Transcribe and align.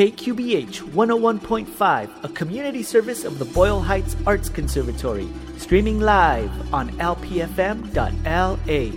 KQBH 0.00 0.80
101.5, 0.94 2.24
a 2.24 2.28
community 2.30 2.82
service 2.82 3.26
of 3.26 3.38
the 3.38 3.44
Boyle 3.44 3.80
Heights 3.80 4.16
Arts 4.26 4.48
Conservatory, 4.48 5.28
streaming 5.58 6.00
live 6.00 6.50
on 6.72 6.88
lpfm.la. 6.92 8.88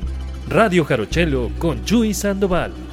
Radio 0.48 0.86
Jarochelo 0.86 1.52
con 1.60 1.84
Chuy 1.84 2.14
Sandoval. 2.14 2.93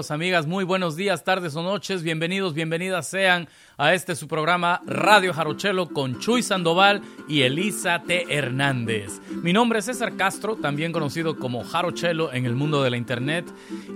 Amigos, 0.00 0.10
amigas? 0.12 0.46
Muy 0.46 0.64
buenos 0.64 0.96
días, 0.96 1.24
tardes 1.24 1.54
o 1.56 1.62
noches. 1.62 2.02
Bienvenidos, 2.02 2.54
bienvenidas 2.54 3.06
sean 3.06 3.48
a 3.76 3.92
este 3.92 4.16
su 4.16 4.28
programa 4.28 4.80
Radio 4.86 5.34
Jarochelo 5.34 5.90
con 5.90 6.18
Chuy 6.20 6.42
Sandoval 6.42 7.02
y 7.28 7.42
Elisa 7.42 8.02
T. 8.06 8.24
Hernández. 8.30 9.20
Mi 9.42 9.52
nombre 9.52 9.80
es 9.80 9.84
César 9.84 10.16
Castro, 10.16 10.56
también 10.56 10.92
conocido 10.92 11.36
como 11.36 11.64
Jarochelo 11.64 12.32
en 12.32 12.46
el 12.46 12.54
mundo 12.54 12.82
de 12.82 12.88
la 12.88 12.96
internet. 12.96 13.44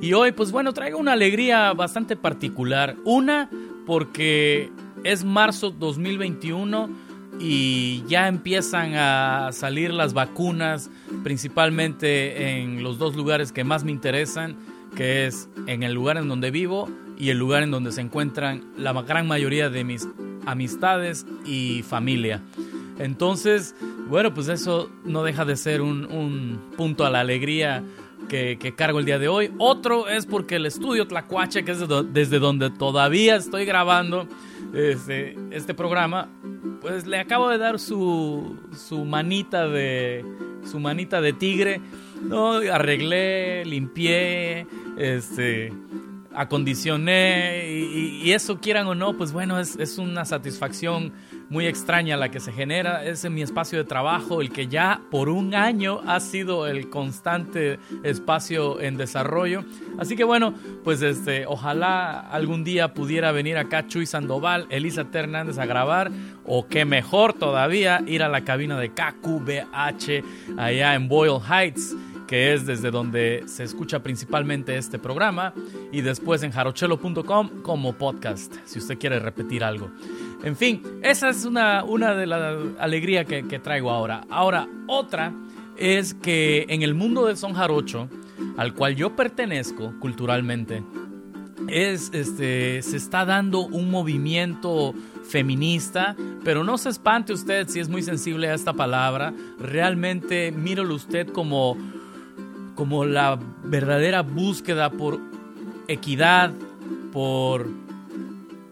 Y 0.03 0.13
hoy, 0.13 0.33
pues 0.33 0.53
bueno, 0.53 0.75
traigo 0.75 0.99
una 0.99 1.13
alegría 1.13 1.73
bastante 1.73 2.17
particular. 2.17 2.97
Una, 3.05 3.49
porque 3.87 4.71
es 5.05 5.25
marzo 5.25 5.71
2021 5.71 6.91
y 7.41 8.05
ya 8.09 8.29
empiezan 8.29 8.95
a 8.95 9.53
salir 9.53 9.91
las 9.91 10.13
vacunas, 10.13 10.91
principalmente 11.23 12.59
en 12.59 12.83
los 12.83 12.99
dos 12.99 13.17
lugares 13.17 13.53
que 13.53 13.65
más 13.65 13.85
me 13.85 13.93
interesan 13.93 14.74
que 14.95 15.27
es 15.27 15.49
en 15.67 15.83
el 15.83 15.93
lugar 15.93 16.17
en 16.17 16.29
donde 16.29 16.51
vivo 16.51 16.89
y 17.19 17.31
el 17.31 17.39
lugar 17.39 17.63
en 17.63 17.71
donde 17.71 17.93
se 17.93 18.01
encuentran 18.01 18.65
la 18.77 18.93
gran 19.03 19.27
mayoría 19.27 19.71
de 19.71 19.85
mis 19.85 20.09
amistades 20.47 21.27
y 21.45 21.83
familia. 21.83 22.43
Entonces, 22.99 23.75
bueno, 24.09 24.35
pues 24.35 24.49
eso 24.49 24.91
no 25.05 25.23
deja 25.25 25.45
de 25.45 25.57
ser 25.57 25.81
un, 25.83 26.73
punto 26.77 27.05
a 27.05 27.11
la 27.11 27.21
alegría 27.21 27.83
que, 28.29 28.75
cargo 28.77 28.99
el 28.99 29.05
día 29.05 29.19
de 29.19 29.29
hoy. 29.29 29.53
Otro 29.59 30.09
es 30.09 30.27
porque 30.27 30.57
el 30.57 30.67
estudio 30.67 31.07
Tlacuache, 31.07 31.65
que 31.65 31.73
es 31.73 31.79
desde 32.13 32.39
donde 32.39 32.71
todavía 32.71 33.37
estoy 33.37 33.65
grabando 33.65 34.27
este, 34.73 35.37
este 35.51 35.75
programa, 35.75 36.29
pues 36.81 37.07
le 37.07 37.19
acabo 37.19 37.49
de 37.49 37.59
dar 37.59 37.79
su, 37.79 38.59
su 38.77 39.05
manita 39.05 39.69
de 39.69 40.25
su 40.65 40.81
manita 40.81 41.21
de 41.21 41.33
tigre. 41.33 41.81
No, 42.25 42.53
arreglé, 42.55 43.65
limpié, 43.65 44.67
este, 44.97 45.73
acondicioné 46.35 47.71
y, 47.71 48.33
eso 48.33 48.59
quieran 48.59 48.87
o 48.87 48.95
no, 48.95 49.17
pues 49.17 49.33
bueno, 49.33 49.61
es, 49.61 49.77
es, 49.77 49.99
una 49.99 50.25
satisfacción 50.25 51.13
muy 51.51 51.67
extraña 51.67 52.17
la 52.17 52.31
que 52.31 52.41
se 52.41 52.53
genera. 52.53 53.05
Es 53.05 53.29
mi 53.31 53.43
espacio 53.43 53.79
de 53.79 53.85
trabajo, 53.85 54.41
el 54.41 54.51
que 54.51 54.67
ya 54.67 55.01
por 55.11 55.29
un 55.29 55.55
año 55.55 56.01
ha 56.07 56.19
sido 56.21 56.67
el 56.67 56.91
constante 56.91 57.79
espacio 58.03 58.81
en 58.81 58.97
desarrollo. 58.97 59.65
Así 59.99 60.17
que 60.17 60.25
bueno, 60.25 60.55
pues 60.83 61.03
este, 61.03 61.47
ojalá 61.47 62.19
algún 62.19 62.65
día 62.65 62.95
pudiera 62.95 63.31
venir 63.31 63.59
acá 63.59 63.87
Chuy 63.87 64.07
Sandoval, 64.07 64.67
Elisa 64.71 65.05
T. 65.05 65.19
Hernández 65.19 65.59
a 65.59 65.67
grabar, 65.67 66.11
o 66.47 66.67
que 66.67 66.85
mejor 66.85 67.35
todavía, 67.35 68.03
ir 68.07 68.23
a 68.23 68.29
la 68.29 68.45
cabina 68.45 68.79
de 68.79 68.91
KQBH 68.91 70.59
allá 70.59 70.95
en 70.95 71.09
Boyle 71.09 71.41
Heights 71.41 71.95
que 72.27 72.55
es 72.55 72.67
desde 72.67 72.91
donde 72.91 73.45
se 73.47 73.65
escucha 73.65 74.03
principalmente 74.03 74.77
este 74.77 74.99
programa, 74.99 75.53
y 75.93 76.01
después 76.01 76.43
en 76.43 76.53
jarochelo.com 76.53 77.63
como 77.63 77.93
podcast, 77.95 78.55
si 78.65 78.79
usted 78.79 78.99
quiere 78.99 79.19
repetir 79.19 79.65
algo. 79.65 79.91
En 80.43 80.57
fin, 80.57 80.83
esa 81.03 81.29
es 81.29 81.45
una, 81.45 81.85
una 81.85 82.15
de 82.15 82.27
las 82.27 82.57
alegrías 82.79 83.27
que, 83.27 83.43
traigo 83.59 83.91
ahora. 83.91 84.27
Ahora, 84.29 84.69
otra 84.87 85.33
es 85.77 86.15
que 86.15 86.67
en 86.69 86.83
el 86.83 86.95
mundo 86.95 87.27
del 87.27 87.37
son 87.37 87.55
jarocho, 87.55 88.09
al 88.57 88.75
cual 88.75 88.95
yo 88.95 89.17
pertenezco 89.17 89.95
culturalmente, 90.01 90.83
es, 91.69 92.11
este, 92.13 92.83
se 92.83 92.97
está 92.97 93.25
dando 93.25 93.61
un 93.61 93.91
movimiento 93.91 94.95
feminista, 95.25 96.15
pero 96.45 96.63
no 96.63 96.77
se 96.77 96.91
espante 96.91 97.33
usted 97.33 97.67
si 97.69 97.81
es 97.81 97.89
muy 97.89 98.03
sensible 98.03 98.49
a 98.49 98.55
esta 98.55 98.75
palabra, 98.75 99.33
realmente 99.59 100.53
míralo 100.53 100.95
usted 100.95 101.27
como 101.29 101.77
como 102.75 103.05
la 103.05 103.39
verdadera 103.65 104.23
búsqueda 104.23 104.91
por 104.91 105.21
equidad, 105.89 106.53
por, 107.13 107.69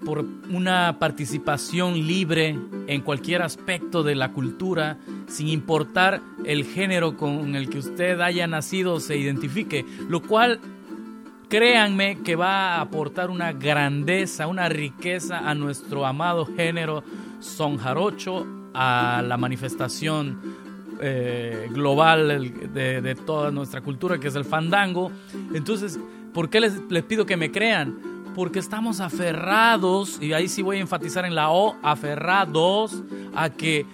por 0.05 0.25
una 0.51 0.99
participación 0.99 1.95
libre 1.95 2.59
en 2.87 3.01
cualquier 3.03 3.43
aspecto 3.43 4.03
de 4.03 4.15
la 4.15 4.33
cultura, 4.33 4.99
sin 5.29 5.49
importar 5.49 6.21
el 6.45 6.65
género 6.65 7.17
con 7.17 7.55
el 7.55 7.69
que 7.69 7.79
usted 7.79 8.21
haya 8.21 8.47
nacido 8.47 8.95
o 8.95 9.01
se 9.01 9.17
identifique, 9.17 9.85
lo 10.09 10.21
cual 10.21 10.61
créanme 11.49 12.19
que 12.23 12.35
va 12.35 12.77
a 12.77 12.81
aportar 12.81 13.31
una 13.31 13.53
grandeza, 13.53 14.47
una 14.47 14.69
riqueza 14.69 15.39
a 15.49 15.55
nuestro 15.55 16.07
amado 16.07 16.47
género 16.47 17.05
son 17.41 17.77
jarocho, 17.77 18.47
a 18.75 19.23
la 19.27 19.37
manifestación 19.37 20.39
eh, 21.05 21.69
global 21.71 22.73
de, 22.73 23.17
toda 23.27 23.51
nuestra 23.51 23.81
cultura, 23.81 24.19
que 24.19 24.29
es 24.29 24.37
el 24.37 24.45
fandango. 24.45 25.11
Entonces, 25.53 25.99
¿por 26.33 26.49
qué 26.49 26.61
les, 26.61 26.81
pido 27.09 27.27
que 27.27 27.37
me 27.37 27.51
crean? 27.51 27.99
Porque 28.37 28.61
estamos 28.61 29.01
aferrados, 29.01 30.23
y 30.23 30.33
ahí 30.33 30.47
sí 30.47 30.63
voy 30.63 30.77
a 30.77 30.81
enfatizar 30.81 31.25
en 31.25 31.35
la 31.35 31.51
O, 31.51 31.77
aferrados 31.83 33.03
a 33.35 33.51
que 33.51 33.85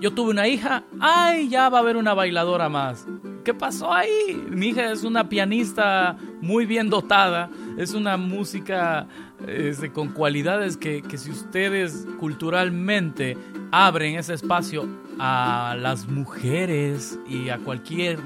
yo 0.00 0.12
tuve 0.12 0.30
una 0.30 0.48
hija, 0.48 0.84
ay, 0.98 1.50
ya 1.50 1.68
va 1.68 1.76
a 1.78 1.80
haber 1.82 1.98
una 1.98 2.14
bailadora 2.14 2.70
más. 2.70 3.06
¿Qué 3.44 3.52
pasó 3.52 3.92
ahí? 3.92 4.42
Mi 4.48 4.68
hija 4.68 4.90
es 4.90 5.04
una 5.04 5.28
pianista 5.28 6.16
muy 6.40 6.64
bien 6.64 6.88
dotada, 6.88 7.50
es 7.76 7.92
una 7.92 8.16
música 8.16 9.06
este, 9.46 9.92
con 9.92 10.08
cualidades 10.08 10.78
que, 10.78 11.02
que 11.02 11.18
si 11.18 11.30
ustedes 11.30 12.06
culturalmente 12.18 13.36
abren 13.70 14.16
ese 14.16 14.32
espacio 14.32 14.88
a 15.18 15.76
las 15.78 16.08
mujeres 16.08 17.18
y 17.28 17.48
a 17.48 17.58
cualquier 17.58 18.18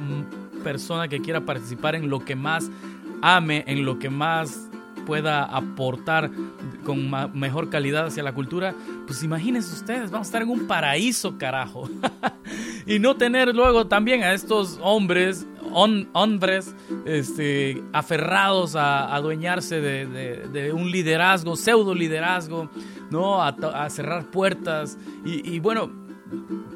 persona 0.62 1.08
que 1.08 1.20
quiera 1.20 1.40
participar 1.40 1.94
en 1.94 2.08
lo 2.08 2.20
que 2.20 2.36
más 2.36 2.70
ame, 3.22 3.64
en 3.66 3.84
lo 3.84 3.98
que 3.98 4.10
más 4.10 4.68
pueda 5.06 5.44
aportar 5.44 6.30
con 6.84 7.10
mejor 7.34 7.70
calidad 7.70 8.06
hacia 8.06 8.22
la 8.22 8.34
cultura, 8.34 8.74
pues 9.06 9.22
imagínense 9.22 9.72
ustedes, 9.72 10.10
vamos 10.10 10.26
a 10.26 10.28
estar 10.28 10.42
en 10.42 10.50
un 10.50 10.66
paraíso, 10.66 11.38
carajo. 11.38 11.88
y 12.86 12.98
no 12.98 13.16
tener 13.16 13.54
luego 13.54 13.86
también 13.86 14.22
a 14.22 14.32
estos 14.32 14.78
hombres, 14.82 15.46
hombres, 15.72 16.74
este, 17.04 17.82
aferrados 17.92 18.76
a 18.76 19.14
adueñarse 19.14 19.80
de, 19.80 20.72
un 20.72 20.90
liderazgo, 20.90 21.56
pseudo 21.56 21.94
liderazgo, 21.94 22.68
¿no? 23.10 23.42
A, 23.42 23.90
cerrar 23.90 24.30
puertas. 24.30 24.98
y 25.24 25.58
bueno, 25.60 26.01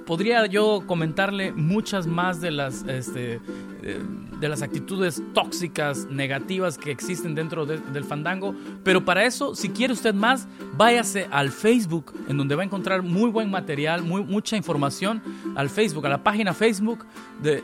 podría 0.07 0.47
yo 0.47 0.85
comentarle 0.87 1.53
muchas 1.53 2.07
más 2.07 2.41
de 2.41 2.51
las, 2.51 2.85
este, 2.87 3.41
eh, 3.83 4.01
de 4.41 4.49
las 4.49 4.63
actitudes 4.63 5.23
tóxicas, 5.35 6.07
negativas 6.11 6.79
que 6.79 6.91
existen 6.91 7.35
dentro 7.35 7.67
del 7.67 8.05
fandango, 8.05 8.55
pero 8.85 9.05
para 9.05 9.25
eso, 9.25 9.55
si 9.55 9.71
quiere 9.71 9.93
usted 9.93 10.15
más, 10.15 10.47
váyase 10.77 11.27
al 11.31 11.51
Facebook, 11.51 12.13
en 12.29 12.37
donde 12.37 12.55
va 12.55 12.63
a 12.63 12.67
encontrar 12.67 13.03
muy 13.03 13.31
buen 13.31 13.51
material, 13.51 14.03
muy, 14.03 14.23
mucha 14.23 14.57
información, 14.57 15.23
al 15.57 15.71
Facebook, 15.71 16.07
a 16.07 16.11
la 16.11 16.23
página 16.23 16.55
Facebook 16.55 17.07
de 17.43 17.63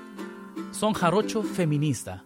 Son 0.71 0.93
Jarocho 0.93 1.43
Feminista. 1.43 2.25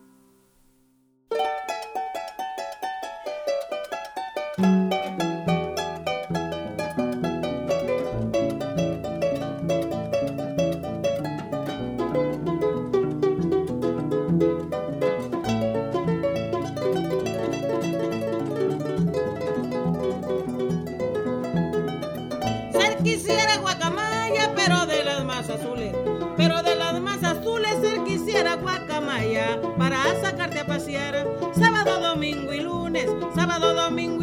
sábado, 33.37 33.75
domingo. 33.75 34.16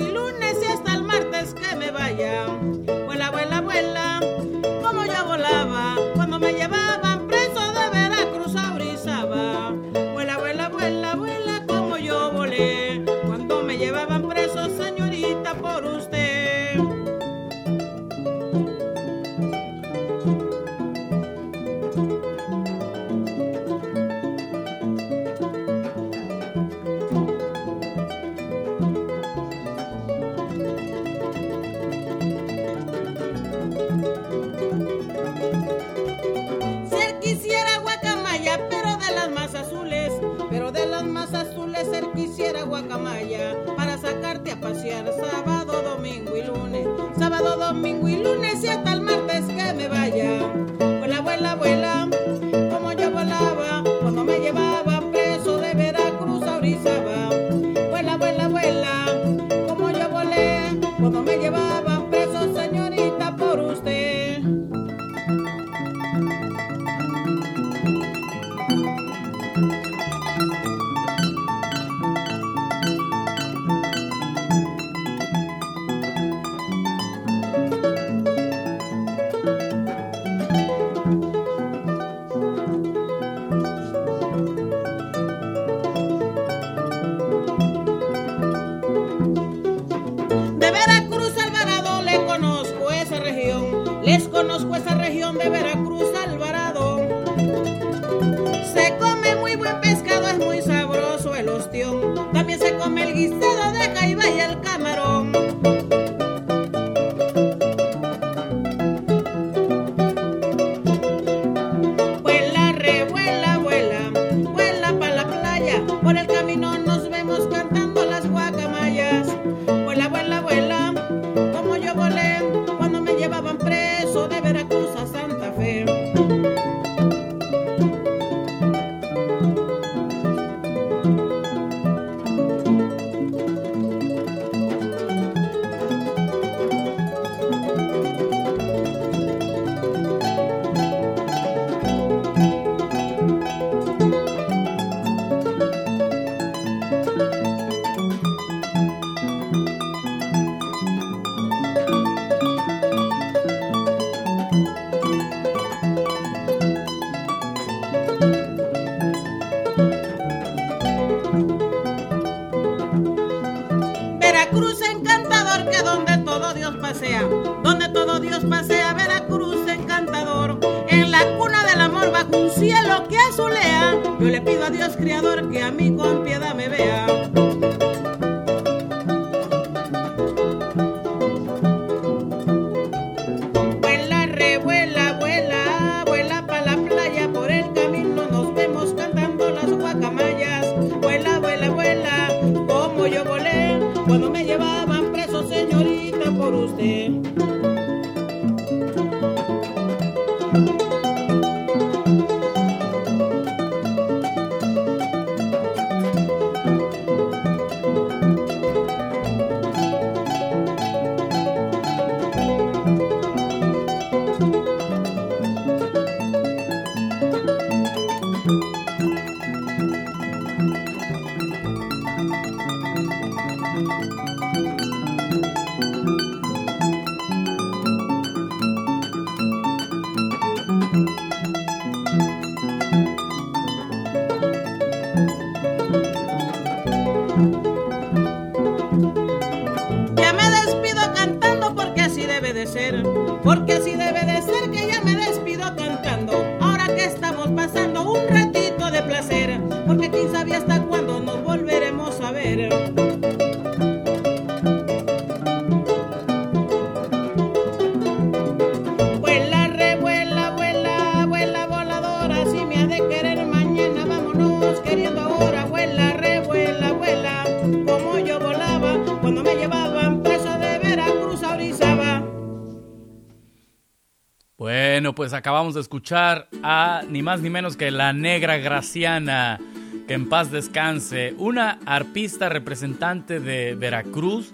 Acabamos 275.43 275.73
de 275.73 275.81
escuchar 275.81 276.47
a 276.63 277.01
ni 277.09 277.21
más 277.21 277.41
ni 277.41 277.49
menos 277.49 277.75
que 277.75 277.91
la 277.91 278.13
negra 278.13 278.55
Graciana, 278.59 279.59
que 280.07 280.13
en 280.13 280.29
paz 280.29 280.51
descanse, 280.51 281.35
una 281.37 281.79
arpista 281.85 282.47
representante 282.47 283.41
de 283.41 283.75
Veracruz, 283.75 284.53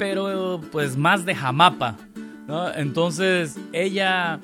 pero 0.00 0.60
pues 0.72 0.96
más 0.96 1.24
de 1.24 1.36
Jamapa. 1.36 1.96
Entonces 2.74 3.56
ella 3.72 4.40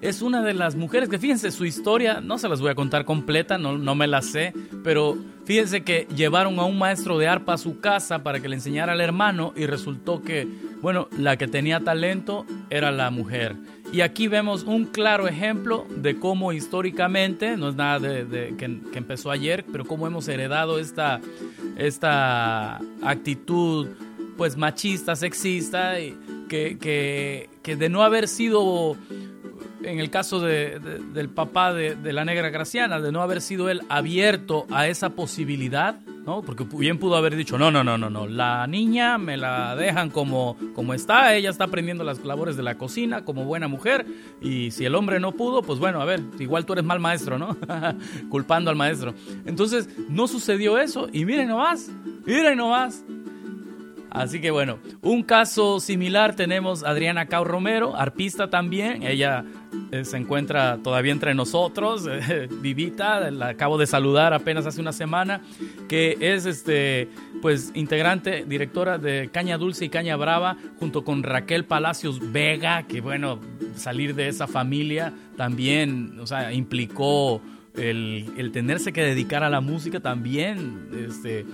es 0.00 0.22
una 0.22 0.40
de 0.40 0.54
las 0.54 0.74
mujeres 0.74 1.10
que 1.10 1.18
fíjense 1.18 1.50
su 1.50 1.66
historia, 1.66 2.22
no 2.22 2.38
se 2.38 2.48
las 2.48 2.62
voy 2.62 2.70
a 2.70 2.74
contar 2.74 3.04
completa, 3.04 3.58
no, 3.58 3.76
no 3.76 3.94
me 3.94 4.06
la 4.06 4.22
sé, 4.22 4.54
pero 4.82 5.18
fíjense 5.44 5.82
que 5.82 6.08
llevaron 6.16 6.58
a 6.58 6.64
un 6.64 6.78
maestro 6.78 7.18
de 7.18 7.28
arpa 7.28 7.52
a 7.52 7.58
su 7.58 7.78
casa 7.80 8.22
para 8.22 8.40
que 8.40 8.48
le 8.48 8.56
enseñara 8.56 8.92
al 8.94 9.02
hermano 9.02 9.52
y 9.54 9.66
resultó 9.66 10.22
que, 10.22 10.48
bueno, 10.80 11.08
la 11.18 11.36
que 11.36 11.46
tenía 11.46 11.80
talento 11.80 12.46
era 12.70 12.90
la 12.90 13.10
mujer. 13.10 13.56
Y 13.92 14.02
aquí 14.02 14.28
vemos 14.28 14.62
un 14.62 14.84
claro 14.84 15.26
ejemplo 15.26 15.84
de 15.96 16.18
cómo 16.18 16.52
históricamente, 16.52 17.56
no 17.56 17.70
es 17.70 17.74
nada 17.74 17.98
de, 17.98 18.54
que, 18.56 18.64
empezó 18.98 19.32
ayer, 19.32 19.64
pero 19.72 19.84
cómo 19.84 20.06
hemos 20.06 20.28
heredado 20.28 20.78
esta, 20.78 21.20
esta 21.76 22.76
actitud 23.02 23.88
pues 24.36 24.56
machista, 24.56 25.16
sexista, 25.16 25.94
que, 26.48 26.78
que, 26.78 27.50
que 27.62 27.76
de 27.76 27.88
no 27.88 28.02
haber 28.02 28.28
sido, 28.28 28.96
en 29.82 29.98
el 29.98 30.08
caso 30.08 30.40
de- 30.40 30.78
de- 30.78 30.98
del 31.12 31.28
papá 31.28 31.74
de 31.74 32.12
la 32.12 32.24
negra 32.24 32.48
Graciana, 32.48 33.00
de 33.00 33.10
no 33.12 33.22
haber 33.22 33.40
sido 33.40 33.68
él 33.70 33.82
abierto 33.88 34.66
a 34.70 34.86
esa 34.88 35.10
posibilidad, 35.10 35.98
¿no? 36.24 36.42
Porque 36.42 36.64
bien 36.64 36.98
pudo 36.98 37.16
haber 37.16 37.36
dicho, 37.36 37.58
no, 37.58 37.70
no, 37.70 37.82
no, 37.84 37.98
no, 37.98 38.10
no, 38.10 38.26
la 38.26 38.66
niña 38.66 39.18
me 39.18 39.36
la 39.36 39.76
dejan 39.76 40.10
como, 40.10 40.56
como 40.74 40.94
está, 40.94 41.34
ella 41.34 41.50
está 41.50 41.64
aprendiendo 41.64 42.04
las 42.04 42.24
labores 42.24 42.56
de 42.56 42.62
la 42.62 42.76
cocina 42.76 43.24
como 43.24 43.44
buena 43.44 43.68
mujer, 43.68 44.06
y 44.40 44.70
si 44.70 44.84
el 44.84 44.94
hombre 44.94 45.20
no 45.20 45.32
pudo, 45.32 45.62
pues 45.62 45.78
bueno, 45.78 46.00
a 46.00 46.04
ver, 46.04 46.20
igual 46.38 46.66
tú 46.66 46.72
eres 46.74 46.84
mal 46.84 47.00
maestro, 47.00 47.38
¿no? 47.38 47.56
Culpando 48.28 48.70
al 48.70 48.76
maestro. 48.76 49.14
Entonces, 49.46 49.88
no 50.08 50.28
sucedió 50.28 50.78
eso, 50.78 51.08
y 51.12 51.24
miren 51.24 51.48
nomás, 51.48 51.90
miren 52.26 52.56
nomás. 52.56 53.04
Así 54.10 54.40
que 54.40 54.50
bueno, 54.50 54.78
un 55.02 55.22
caso 55.22 55.78
similar 55.78 56.34
tenemos 56.34 56.82
Adriana 56.82 57.26
Cao 57.26 57.44
Romero, 57.44 57.96
arpista 57.96 58.50
también. 58.50 59.04
Ella 59.04 59.44
eh, 59.92 60.04
se 60.04 60.16
encuentra 60.16 60.78
todavía 60.82 61.12
entre 61.12 61.34
nosotros, 61.34 62.06
eh, 62.10 62.48
vivita, 62.50 63.30
la 63.30 63.48
acabo 63.50 63.78
de 63.78 63.86
saludar 63.86 64.34
apenas 64.34 64.66
hace 64.66 64.80
una 64.80 64.92
semana, 64.92 65.42
que 65.88 66.16
es 66.20 66.44
este 66.44 67.08
pues 67.40 67.70
integrante, 67.74 68.44
directora 68.46 68.98
de 68.98 69.30
Caña 69.32 69.56
Dulce 69.58 69.84
y 69.84 69.88
Caña 69.88 70.16
Brava, 70.16 70.56
junto 70.80 71.04
con 71.04 71.22
Raquel 71.22 71.64
Palacios 71.64 72.32
Vega, 72.32 72.82
que 72.82 73.00
bueno, 73.00 73.38
salir 73.76 74.16
de 74.16 74.28
esa 74.28 74.48
familia 74.48 75.12
también, 75.36 76.18
o 76.18 76.26
sea, 76.26 76.52
implicó 76.52 77.40
el, 77.74 78.26
el 78.36 78.50
tenerse 78.50 78.92
que 78.92 79.02
dedicar 79.02 79.44
a 79.44 79.50
la 79.50 79.60
música 79.60 80.00
también, 80.00 80.88
este 81.08 81.46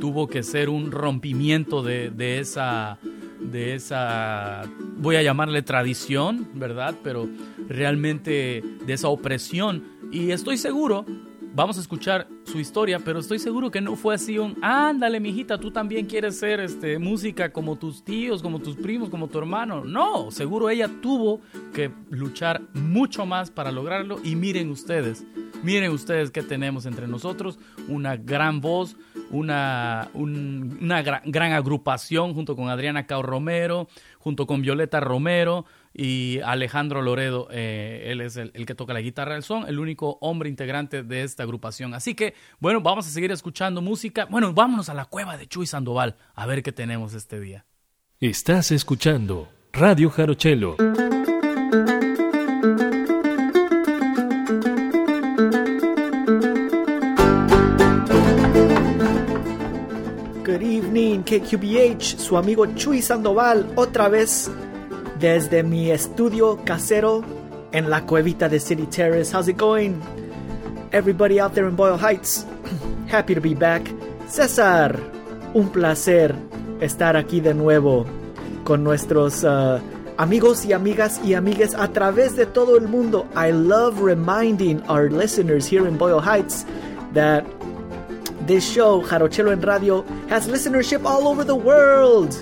tuvo 0.00 0.28
que 0.28 0.42
ser 0.42 0.68
un 0.68 0.90
rompimiento 0.90 1.82
de, 1.82 2.10
de, 2.10 2.38
esa, 2.38 2.98
de 3.40 3.74
esa, 3.74 4.64
voy 4.96 5.16
a 5.16 5.22
llamarle 5.22 5.62
tradición, 5.62 6.48
¿verdad? 6.54 6.94
Pero 7.02 7.28
realmente 7.68 8.62
de 8.86 8.92
esa 8.92 9.08
opresión. 9.08 9.84
Y 10.12 10.30
estoy 10.30 10.56
seguro, 10.56 11.04
vamos 11.56 11.78
a 11.78 11.80
escuchar 11.80 12.28
su 12.44 12.60
historia, 12.60 12.98
pero 13.02 13.18
estoy 13.18 13.38
seguro 13.38 13.70
que 13.70 13.80
no 13.80 13.96
fue 13.96 14.14
así 14.14 14.38
un, 14.38 14.58
ándale, 14.60 15.20
mijita, 15.20 15.58
tú 15.58 15.70
también 15.70 16.04
quieres 16.04 16.38
ser 16.38 16.60
este, 16.60 16.98
música 16.98 17.50
como 17.50 17.76
tus 17.76 18.04
tíos, 18.04 18.42
como 18.42 18.58
tus 18.58 18.76
primos, 18.76 19.08
como 19.08 19.28
tu 19.28 19.38
hermano. 19.38 19.82
No, 19.82 20.30
seguro 20.30 20.68
ella 20.68 20.90
tuvo 21.00 21.40
que 21.72 21.90
luchar 22.10 22.60
mucho 22.74 23.24
más 23.24 23.50
para 23.50 23.72
lograrlo. 23.72 24.18
Y 24.22 24.36
miren 24.36 24.70
ustedes, 24.70 25.24
miren 25.62 25.92
ustedes 25.92 26.30
que 26.30 26.42
tenemos 26.42 26.84
entre 26.84 27.08
nosotros 27.08 27.58
una 27.88 28.18
gran 28.18 28.60
voz, 28.60 28.96
una, 29.30 30.10
una 30.12 31.02
gran, 31.02 31.52
agrupación 31.54 32.34
junto 32.34 32.54
con 32.54 32.68
Adriana 32.68 33.06
Cao 33.06 33.22
Romero, 33.22 33.88
junto 34.18 34.46
con 34.46 34.60
Violeta 34.60 35.00
Romero 35.00 35.64
y 35.96 36.40
Alejandro 36.44 37.00
Loredo. 37.00 37.48
Eh, 37.50 38.04
él 38.06 38.20
es 38.20 38.36
el, 38.36 38.52
que 38.52 38.74
toca 38.74 38.92
la 38.92 39.00
guitarra 39.00 39.34
del 39.34 39.42
son, 39.42 39.66
el 39.66 39.78
único 39.78 40.18
hombre 40.20 40.48
integrante 40.48 41.02
de 41.02 41.22
esta 41.22 41.42
agrupación. 41.42 41.94
Así 41.94 42.14
que, 42.14 42.34
bueno, 42.58 42.80
vamos 42.80 43.06
a 43.06 43.10
seguir 43.10 43.32
escuchando 43.32 43.80
música. 43.80 44.26
Bueno, 44.26 44.52
vámonos 44.52 44.88
a 44.88 44.94
la 44.94 45.06
cueva 45.06 45.36
de 45.38 45.46
Chuy 45.46 45.66
Sandoval 45.66 46.16
a 46.34 46.46
ver 46.46 46.62
qué 46.62 46.72
tenemos 46.72 47.14
este 47.14 47.40
día. 47.40 47.64
Estás 48.20 48.70
escuchando 48.72 49.48
Radio 49.72 50.10
Jarochelo. 50.10 50.76
KQBH, 61.26 62.18
su 62.18 62.36
amigo 62.36 62.66
Chuy 62.74 63.02
Sandoval, 63.02 63.72
otra 63.74 64.08
vez 64.08 64.48
desde 65.18 65.62
mi 65.62 65.90
estudio 65.90 66.58
casero 66.64 67.22
en 67.72 67.90
la 67.90 68.04
cuevita 68.06 68.48
de 68.48 68.60
City 68.60 68.86
Terrace. 68.86 69.32
How's 69.32 69.48
it 69.48 69.56
going? 69.56 70.00
Everybody 70.92 71.40
out 71.40 71.54
there 71.54 71.68
in 71.68 71.76
Boyle 71.76 71.98
Heights, 71.98 72.46
happy 73.08 73.34
to 73.34 73.40
be 73.40 73.54
back. 73.54 73.82
César, 74.28 74.98
un 75.54 75.70
placer 75.70 76.34
estar 76.80 77.16
aquí 77.16 77.40
de 77.40 77.54
nuevo 77.54 78.06
con 78.64 78.82
nuestros 78.82 79.44
uh, 79.44 79.78
amigos 80.18 80.64
y 80.64 80.72
amigas 80.72 81.20
y 81.24 81.34
amigues 81.34 81.74
a 81.74 81.88
través 81.88 82.36
de 82.36 82.46
todo 82.46 82.76
el 82.76 82.88
mundo. 82.88 83.26
I 83.34 83.52
love 83.52 84.00
reminding 84.00 84.82
our 84.88 85.10
listeners 85.10 85.66
here 85.66 85.86
in 85.86 85.96
Boyle 85.96 86.20
Heights 86.20 86.64
that 87.14 87.44
This 88.46 88.64
show, 88.64 89.02
Jarochelo 89.02 89.50
en 89.50 89.60
Radio, 89.60 90.04
has 90.28 90.46
listenership 90.46 91.04
all 91.04 91.26
over 91.26 91.42
the 91.42 91.56
world. 91.56 92.32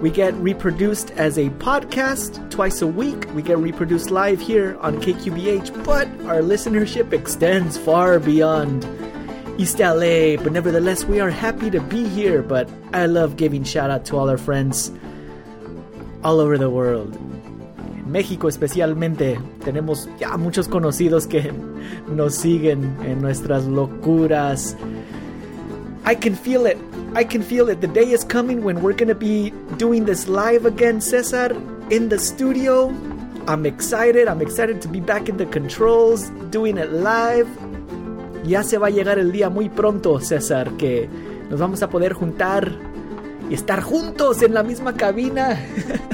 We 0.00 0.10
get 0.10 0.34
reproduced 0.34 1.10
as 1.12 1.38
a 1.38 1.48
podcast 1.48 2.50
twice 2.50 2.82
a 2.82 2.86
week. 2.86 3.26
We 3.34 3.40
get 3.40 3.56
reproduced 3.56 4.10
live 4.10 4.42
here 4.42 4.76
on 4.80 5.00
KQBH, 5.00 5.84
but 5.84 6.06
our 6.26 6.42
listenership 6.42 7.14
extends 7.14 7.78
far 7.78 8.20
beyond 8.20 8.86
East 9.58 9.78
LA. 9.78 10.36
But 10.36 10.52
nevertheless, 10.52 11.04
we 11.04 11.18
are 11.18 11.30
happy 11.30 11.70
to 11.70 11.80
be 11.80 12.06
here. 12.08 12.42
But 12.42 12.68
I 12.92 13.06
love 13.06 13.36
giving 13.38 13.64
shout 13.64 13.90
out 13.90 14.04
to 14.06 14.18
all 14.18 14.28
our 14.28 14.36
friends 14.36 14.92
all 16.22 16.40
over 16.40 16.58
the 16.58 16.68
world. 16.68 17.18
México 18.06 18.48
especialmente 18.48 19.38
tenemos 19.64 20.08
ya 20.18 20.36
muchos 20.36 20.68
conocidos 20.68 21.26
que 21.26 21.52
nos 22.06 22.34
siguen 22.34 22.96
en 23.02 23.20
nuestras 23.20 23.64
locuras 23.64 24.76
I 26.06 26.14
can 26.14 26.36
feel 26.36 26.66
it. 26.66 26.78
I 27.16 27.24
can 27.24 27.42
feel 27.42 27.68
it. 27.68 27.80
The 27.80 27.88
day 27.88 28.12
is 28.12 28.22
coming 28.22 28.62
when 28.62 28.80
we're 28.80 28.94
to 28.94 29.14
be 29.14 29.50
doing 29.76 30.04
this 30.04 30.28
live 30.28 30.64
again, 30.64 31.00
Cesar, 31.00 31.50
in 31.90 32.10
the 32.10 32.18
studio. 32.20 32.94
I'm 33.48 33.66
excited. 33.66 34.28
I'm 34.28 34.40
excited 34.40 34.80
to 34.82 34.88
be 34.88 35.00
back 35.00 35.28
in 35.28 35.36
the 35.36 35.46
controls, 35.46 36.30
doing 36.50 36.78
it 36.78 36.92
live. 36.92 37.48
Ya 38.44 38.62
se 38.62 38.78
va 38.78 38.86
a 38.86 38.90
llegar 38.90 39.18
el 39.18 39.32
día 39.32 39.50
muy 39.50 39.68
pronto, 39.68 40.20
César, 40.20 40.76
que 40.76 41.08
nos 41.50 41.58
vamos 41.58 41.82
a 41.82 41.90
poder 41.90 42.12
juntar 42.12 42.70
y 43.50 43.54
estar 43.54 43.82
juntos 43.82 44.42
en 44.42 44.54
la 44.54 44.62
misma 44.62 44.94
cabina. 44.94 45.58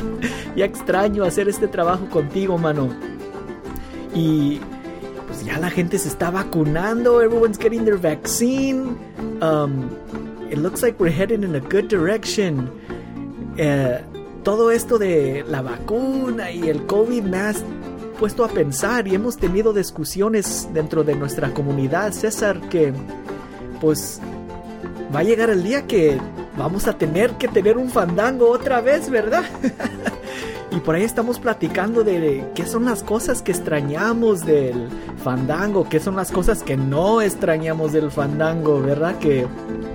ya 0.56 0.64
extraño 0.64 1.24
hacer 1.24 1.50
este 1.50 1.68
trabajo 1.68 2.06
contigo, 2.08 2.56
mano. 2.56 2.88
Y 4.14 4.58
pues 5.32 5.46
ya 5.46 5.58
la 5.58 5.70
gente 5.70 5.98
se 5.98 6.08
está 6.08 6.30
vacunando. 6.30 7.22
Everyone's 7.22 7.58
getting 7.58 7.84
their 7.86 7.96
vaccine. 7.96 8.98
Um, 9.40 9.88
it 10.50 10.58
looks 10.58 10.82
like 10.82 11.00
we're 11.00 11.10
heading 11.10 11.42
in 11.42 11.54
a 11.54 11.60
good 11.60 11.88
direction. 11.88 12.70
Eh, 13.56 13.98
todo 14.44 14.70
esto 14.70 14.98
de 14.98 15.42
la 15.48 15.62
vacuna 15.62 16.50
y 16.50 16.68
el 16.68 16.84
COVID 16.84 17.22
me 17.22 17.38
ha 17.38 17.54
puesto 18.18 18.44
a 18.44 18.48
pensar 18.48 19.08
y 19.08 19.14
hemos 19.14 19.38
tenido 19.38 19.72
discusiones 19.72 20.68
dentro 20.74 21.02
de 21.02 21.14
nuestra 21.14 21.54
comunidad, 21.54 22.12
César, 22.12 22.60
que 22.68 22.92
pues 23.80 24.20
va 25.14 25.20
a 25.20 25.24
llegar 25.24 25.48
el 25.48 25.62
día 25.62 25.86
que 25.86 26.18
vamos 26.58 26.86
a 26.86 26.98
tener 26.98 27.38
que 27.38 27.48
tener 27.48 27.78
un 27.78 27.88
fandango 27.88 28.50
otra 28.50 28.82
vez, 28.82 29.08
¿verdad? 29.08 29.44
y 30.74 30.80
por 30.80 30.94
ahí 30.94 31.02
estamos 31.02 31.38
platicando 31.38 32.02
de 32.02 32.50
qué 32.54 32.66
son 32.66 32.86
las 32.86 33.02
cosas 33.02 33.42
que 33.42 33.52
extrañamos 33.52 34.44
del 34.46 34.88
fandango, 35.22 35.86
qué 35.88 36.00
son 36.00 36.16
las 36.16 36.30
cosas 36.30 36.62
que 36.62 36.76
no 36.76 37.20
extrañamos 37.20 37.92
del 37.92 38.10
fandango, 38.10 38.80
¿verdad? 38.80 39.18
Que 39.18 39.46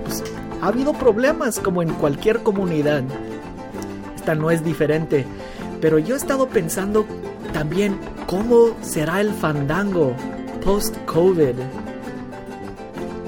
pues, 0.04 0.22
ha 0.62 0.68
habido 0.68 0.92
problemas 0.92 1.58
como 1.58 1.82
en 1.82 1.92
cualquier 1.94 2.44
comunidad. 2.44 3.02
Esta 4.14 4.36
no 4.36 4.52
es 4.52 4.64
diferente. 4.64 5.26
Pero 5.80 5.98
yo 5.98 6.14
he 6.14 6.18
estado 6.18 6.48
pensando 6.48 7.06
también 7.52 7.98
cómo 8.26 8.76
será 8.80 9.20
el 9.20 9.32
fandango 9.32 10.14
post-COVID. 10.64 11.54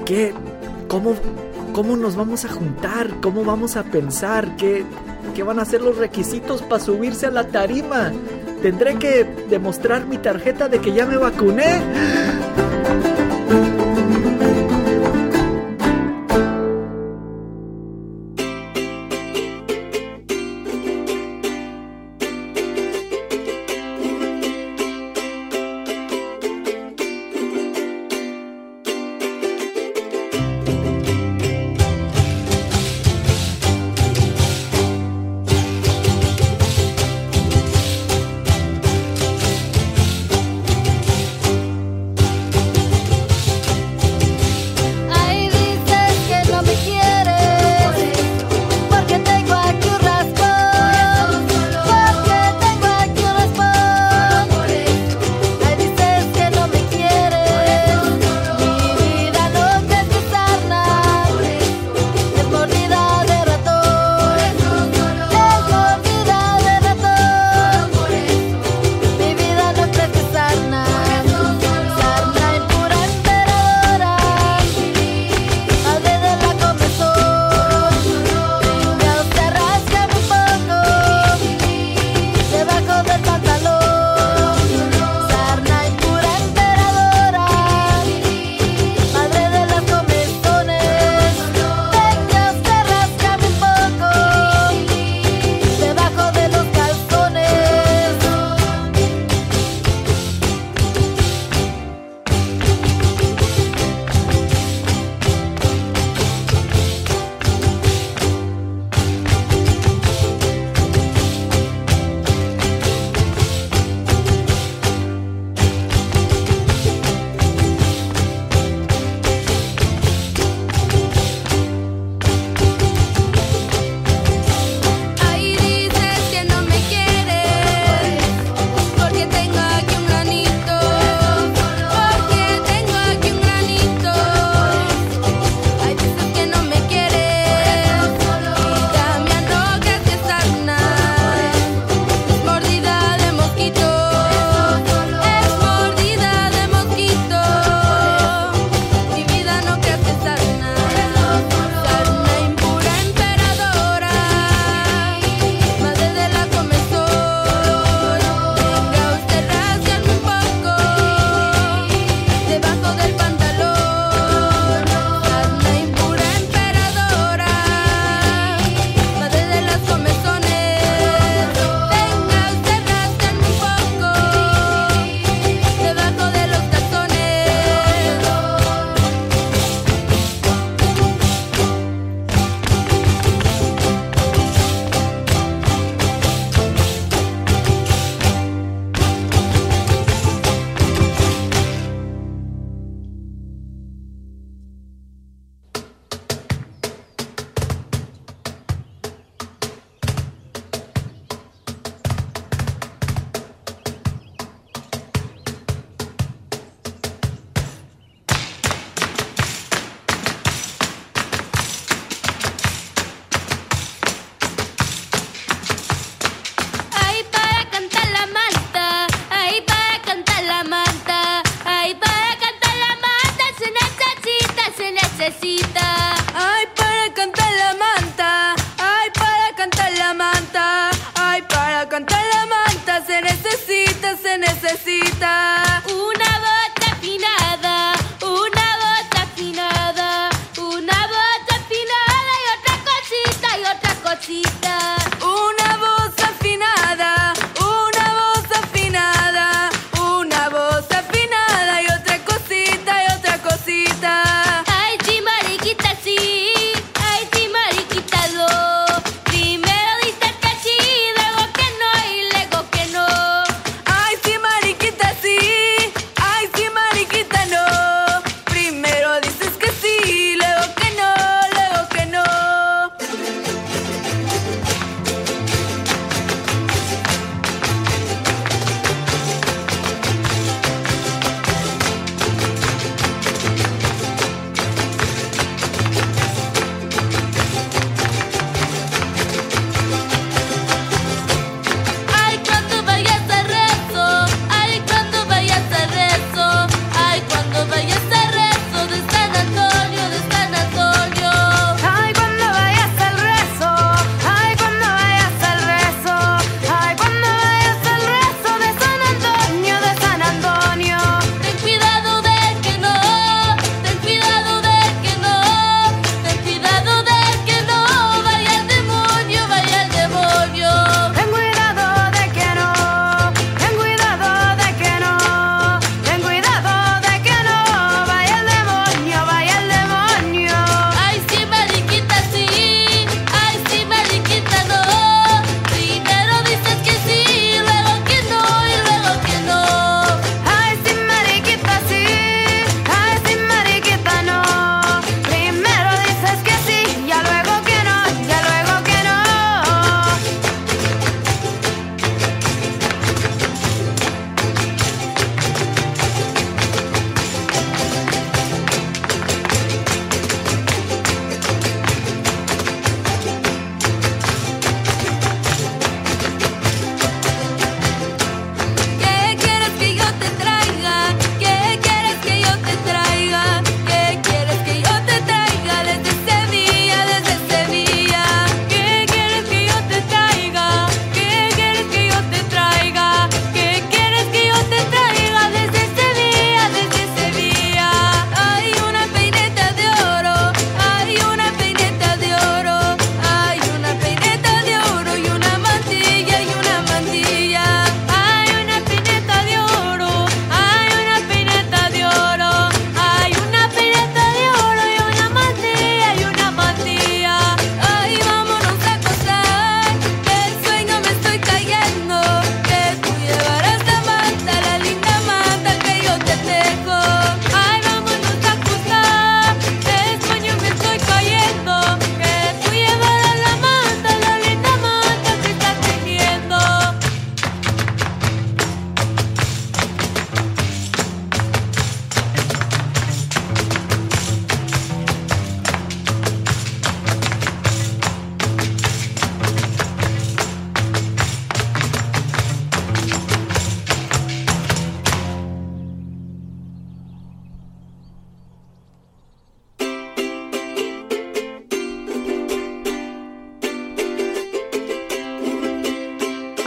¿Qué, 0.05 0.33
cómo, 0.87 1.15
¿Cómo 1.73 1.95
nos 1.95 2.17
vamos 2.17 2.43
a 2.43 2.49
juntar? 2.49 3.09
¿Cómo 3.21 3.45
vamos 3.45 3.77
a 3.77 3.83
pensar? 3.83 4.57
¿Qué, 4.57 4.83
qué 5.33 5.43
van 5.43 5.59
a 5.59 5.65
ser 5.65 5.81
los 5.81 5.97
requisitos 5.97 6.61
para 6.61 6.83
subirse 6.83 7.27
a 7.27 7.31
la 7.31 7.47
tarima? 7.47 8.11
¿Tendré 8.61 8.95
que 8.95 9.23
demostrar 9.49 10.05
mi 10.05 10.17
tarjeta 10.17 10.67
de 10.67 10.79
que 10.79 10.91
ya 10.91 11.05
me 11.05 11.17
vacuné? 11.17 11.81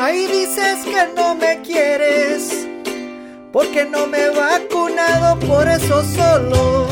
Ahí 0.05 0.27
dices 0.27 0.85
que 0.85 1.15
no 1.17 1.35
me 1.35 1.63
quieres, 1.63 2.69
porque 3.51 3.87
no 3.87 4.07
me 4.07 4.25
he 4.25 4.29
vacunado, 4.29 5.41
por 5.41 5.67
eso 5.67 6.05
solo. 6.05 6.85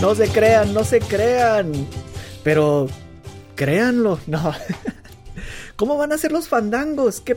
no 0.00 0.12
se 0.16 0.26
crean, 0.26 0.74
no 0.74 0.82
se 0.82 0.98
crean. 0.98 1.70
Pero 2.42 2.88
créanlo, 3.54 4.18
no. 4.26 4.52
¿Cómo 5.76 5.96
van 5.96 6.14
a 6.14 6.18
ser 6.18 6.32
los 6.32 6.48
fandangos? 6.48 7.20
¿Qué, 7.20 7.36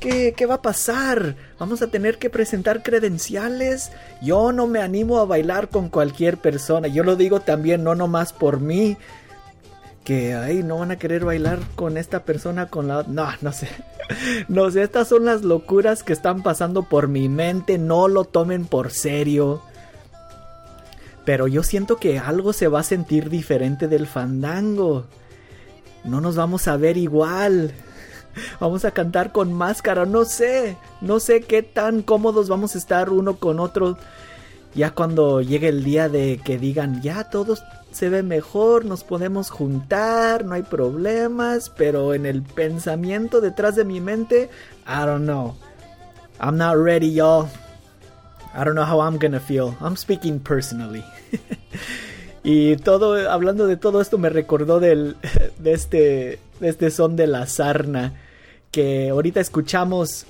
qué, 0.00 0.32
qué 0.34 0.46
va 0.46 0.54
a 0.54 0.62
pasar? 0.62 1.36
¿Vamos 1.58 1.82
a 1.82 1.88
tener 1.88 2.16
que 2.16 2.30
presentar 2.30 2.82
credenciales? 2.82 3.92
Yo 4.22 4.50
no 4.50 4.66
me 4.66 4.80
animo 4.80 5.18
a 5.18 5.26
bailar 5.26 5.68
con 5.68 5.90
cualquier 5.90 6.38
persona. 6.38 6.88
Yo 6.88 7.04
lo 7.04 7.16
digo 7.16 7.40
también, 7.40 7.84
no 7.84 7.94
nomás 7.94 8.32
por 8.32 8.60
mí, 8.60 8.96
que 10.06 10.34
ay, 10.34 10.62
no 10.62 10.78
van 10.78 10.92
a 10.92 10.98
querer 11.00 11.24
bailar 11.24 11.58
con 11.74 11.96
esta 11.96 12.22
persona 12.22 12.68
con 12.68 12.86
la 12.86 13.02
no, 13.02 13.28
no 13.42 13.52
sé. 13.52 13.68
No 14.48 14.70
sé, 14.70 14.84
estas 14.84 15.08
son 15.08 15.24
las 15.24 15.42
locuras 15.42 16.04
que 16.04 16.12
están 16.12 16.44
pasando 16.44 16.84
por 16.84 17.08
mi 17.08 17.28
mente, 17.28 17.76
no 17.76 18.06
lo 18.06 18.22
tomen 18.22 18.64
por 18.64 18.92
serio. 18.92 19.62
Pero 21.24 21.48
yo 21.48 21.64
siento 21.64 21.96
que 21.96 22.20
algo 22.20 22.52
se 22.52 22.68
va 22.68 22.80
a 22.80 22.84
sentir 22.84 23.30
diferente 23.30 23.88
del 23.88 24.06
fandango. 24.06 25.06
No 26.04 26.20
nos 26.20 26.36
vamos 26.36 26.68
a 26.68 26.76
ver 26.76 26.96
igual. 26.96 27.72
Vamos 28.60 28.84
a 28.84 28.92
cantar 28.92 29.32
con 29.32 29.52
máscara, 29.54 30.04
no 30.04 30.26
sé, 30.26 30.76
no 31.00 31.20
sé 31.20 31.40
qué 31.40 31.62
tan 31.62 32.02
cómodos 32.02 32.50
vamos 32.50 32.74
a 32.74 32.78
estar 32.78 33.08
uno 33.08 33.36
con 33.38 33.58
otro. 33.58 33.96
Ya 34.74 34.90
cuando 34.90 35.40
llegue 35.40 35.68
el 35.68 35.84
día 35.84 36.08
de 36.08 36.40
que 36.44 36.58
digan, 36.58 37.00
ya 37.00 37.30
todos 37.30 37.62
se 37.92 38.10
ve 38.10 38.22
mejor, 38.22 38.84
nos 38.84 39.04
podemos 39.04 39.50
juntar, 39.50 40.44
no 40.44 40.54
hay 40.54 40.62
problemas, 40.62 41.70
pero 41.70 42.12
en 42.12 42.26
el 42.26 42.42
pensamiento 42.42 43.40
detrás 43.40 43.74
de 43.76 43.84
mi 43.84 44.00
mente, 44.00 44.50
I 44.86 45.06
don't 45.06 45.24
know. 45.24 45.54
I'm 46.38 46.58
not 46.58 46.76
ready, 46.76 47.12
y'all. 47.12 47.48
I 48.54 48.64
don't 48.64 48.74
know 48.74 48.84
how 48.84 49.00
I'm 49.00 49.18
gonna 49.18 49.40
feel. 49.40 49.74
I'm 49.80 49.96
speaking 49.96 50.40
personally. 50.40 51.04
y 52.44 52.76
todo, 52.76 53.30
hablando 53.30 53.66
de 53.66 53.78
todo 53.78 54.00
esto, 54.02 54.18
me 54.18 54.28
recordó 54.28 54.78
del, 54.78 55.16
de, 55.58 55.72
este, 55.72 56.38
de 56.60 56.68
este 56.68 56.90
son 56.90 57.16
de 57.16 57.26
la 57.26 57.46
sarna 57.46 58.12
que 58.70 59.08
ahorita 59.08 59.40
escuchamos 59.40 60.26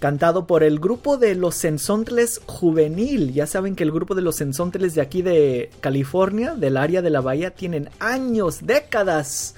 cantado 0.00 0.46
por 0.46 0.64
el 0.64 0.80
grupo 0.80 1.18
de 1.18 1.34
los 1.34 1.54
Sensontles 1.54 2.40
Juvenil. 2.46 3.32
Ya 3.32 3.46
saben 3.46 3.76
que 3.76 3.84
el 3.84 3.92
grupo 3.92 4.14
de 4.14 4.22
los 4.22 4.36
Sensontles 4.36 4.94
de 4.94 5.02
aquí 5.02 5.22
de 5.22 5.70
California, 5.80 6.54
del 6.54 6.78
área 6.78 7.02
de 7.02 7.10
la 7.10 7.20
bahía, 7.20 7.50
tienen 7.50 7.90
años, 8.00 8.66
décadas 8.66 9.54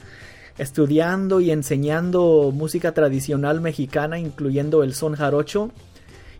estudiando 0.58 1.40
y 1.40 1.50
enseñando 1.50 2.52
música 2.52 2.92
tradicional 2.92 3.60
mexicana, 3.60 4.18
incluyendo 4.18 4.82
el 4.82 4.94
son 4.94 5.14
jarocho. 5.14 5.70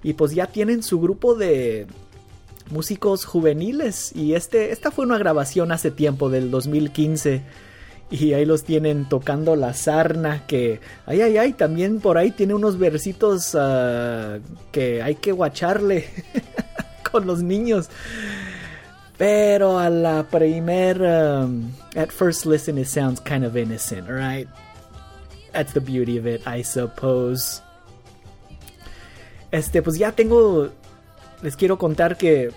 Y 0.03 0.15
pues 0.15 0.35
ya 0.35 0.49
tienen 0.49 0.83
su 0.83 1.01
grupo 1.01 1.37
de 1.37 1.87
músicos 2.71 3.25
juveniles. 3.25 4.11
Y 4.17 4.35
este, 4.35 4.73
esta 4.73 4.91
fue 4.91 5.07
una 5.07 5.17
grabación 5.17 5.71
hace 5.71 5.93
tiempo, 5.93 6.29
del 6.29 6.51
2015 6.51 7.43
y 8.13 8.35
ahí 8.35 8.45
los 8.45 8.65
tienen 8.65 9.09
tocando 9.09 9.57
la 9.57 9.73
sarna 9.73 10.47
que 10.47 10.81
ay 11.07 11.23
ay 11.23 11.39
ay 11.39 11.53
también 11.55 11.99
por 11.99 12.19
ahí 12.19 12.31
tiene 12.31 12.53
unos 12.53 12.79
versitos 12.79 13.55
uh, 13.55 14.39
que 14.71 15.03
hay 15.03 15.15
que 15.15 15.33
guacharle 15.33 16.11
con 17.11 17.27
los 17.27 17.43
niños. 17.43 17.89
Pero 19.17 19.79
a 19.79 19.89
la 19.89 20.25
primer 20.25 21.01
um, 21.01 21.71
at 21.97 22.11
first 22.11 22.45
listen 22.45 22.77
it 22.77 22.87
sounds 22.87 23.19
kind 23.21 23.45
of 23.45 23.57
innocent 23.57 24.09
right 24.09 24.49
that's 25.53 25.73
the 25.73 25.81
beauty 25.81 26.19
of 26.19 26.27
it 26.27 26.47
I 26.47 26.63
suppose. 26.63 27.63
Este 29.51 29.81
pues 29.81 29.97
ya 29.97 30.13
tengo 30.13 30.69
les 31.43 31.57
quiero 31.57 31.79
contar 31.79 32.19
que 32.19 32.51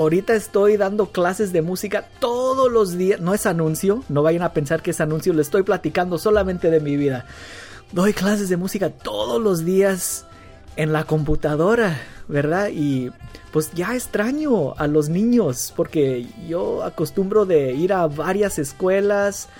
Ahorita 0.00 0.34
estoy 0.34 0.78
dando 0.78 1.12
clases 1.12 1.52
de 1.52 1.60
música 1.60 2.08
todos 2.20 2.72
los 2.72 2.96
días. 2.96 3.20
No 3.20 3.34
es 3.34 3.44
anuncio, 3.44 4.02
no 4.08 4.22
vayan 4.22 4.42
a 4.42 4.54
pensar 4.54 4.80
que 4.80 4.92
es 4.92 5.00
anuncio, 5.02 5.34
le 5.34 5.42
estoy 5.42 5.62
platicando 5.62 6.16
solamente 6.16 6.70
de 6.70 6.80
mi 6.80 6.96
vida. 6.96 7.26
Doy 7.92 8.14
clases 8.14 8.48
de 8.48 8.56
música 8.56 8.88
todos 8.88 9.42
los 9.42 9.62
días 9.62 10.24
en 10.76 10.94
la 10.94 11.04
computadora, 11.04 12.00
¿verdad? 12.28 12.70
Y 12.72 13.10
pues 13.52 13.72
ya 13.74 13.94
extraño 13.94 14.72
a 14.78 14.86
los 14.86 15.10
niños 15.10 15.70
porque 15.76 16.26
yo 16.48 16.82
acostumbro 16.82 17.44
de 17.44 17.74
ir 17.74 17.92
a 17.92 18.06
varias 18.06 18.58
escuelas 18.58 19.50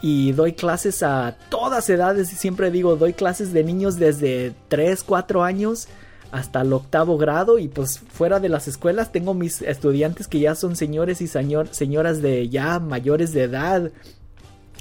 y 0.00 0.32
doy 0.32 0.54
clases 0.54 1.04
a 1.04 1.36
todas 1.50 1.88
edades 1.88 2.32
y 2.32 2.34
siempre 2.34 2.72
digo, 2.72 2.96
doy 2.96 3.12
clases 3.12 3.52
de 3.52 3.62
niños 3.62 3.96
desde 3.96 4.56
3, 4.66 5.04
4 5.04 5.44
años 5.44 5.86
hasta 6.32 6.62
el 6.62 6.72
octavo 6.72 7.18
grado 7.18 7.58
y 7.58 7.68
pues 7.68 7.98
fuera 7.98 8.40
de 8.40 8.48
las 8.48 8.66
escuelas 8.66 9.12
tengo 9.12 9.34
mis 9.34 9.60
estudiantes 9.60 10.26
que 10.26 10.40
ya 10.40 10.54
son 10.54 10.76
señores 10.76 11.20
y 11.20 11.28
señoras 11.28 12.22
de 12.22 12.48
ya 12.48 12.80
mayores 12.80 13.32
de 13.32 13.42
edad 13.42 13.92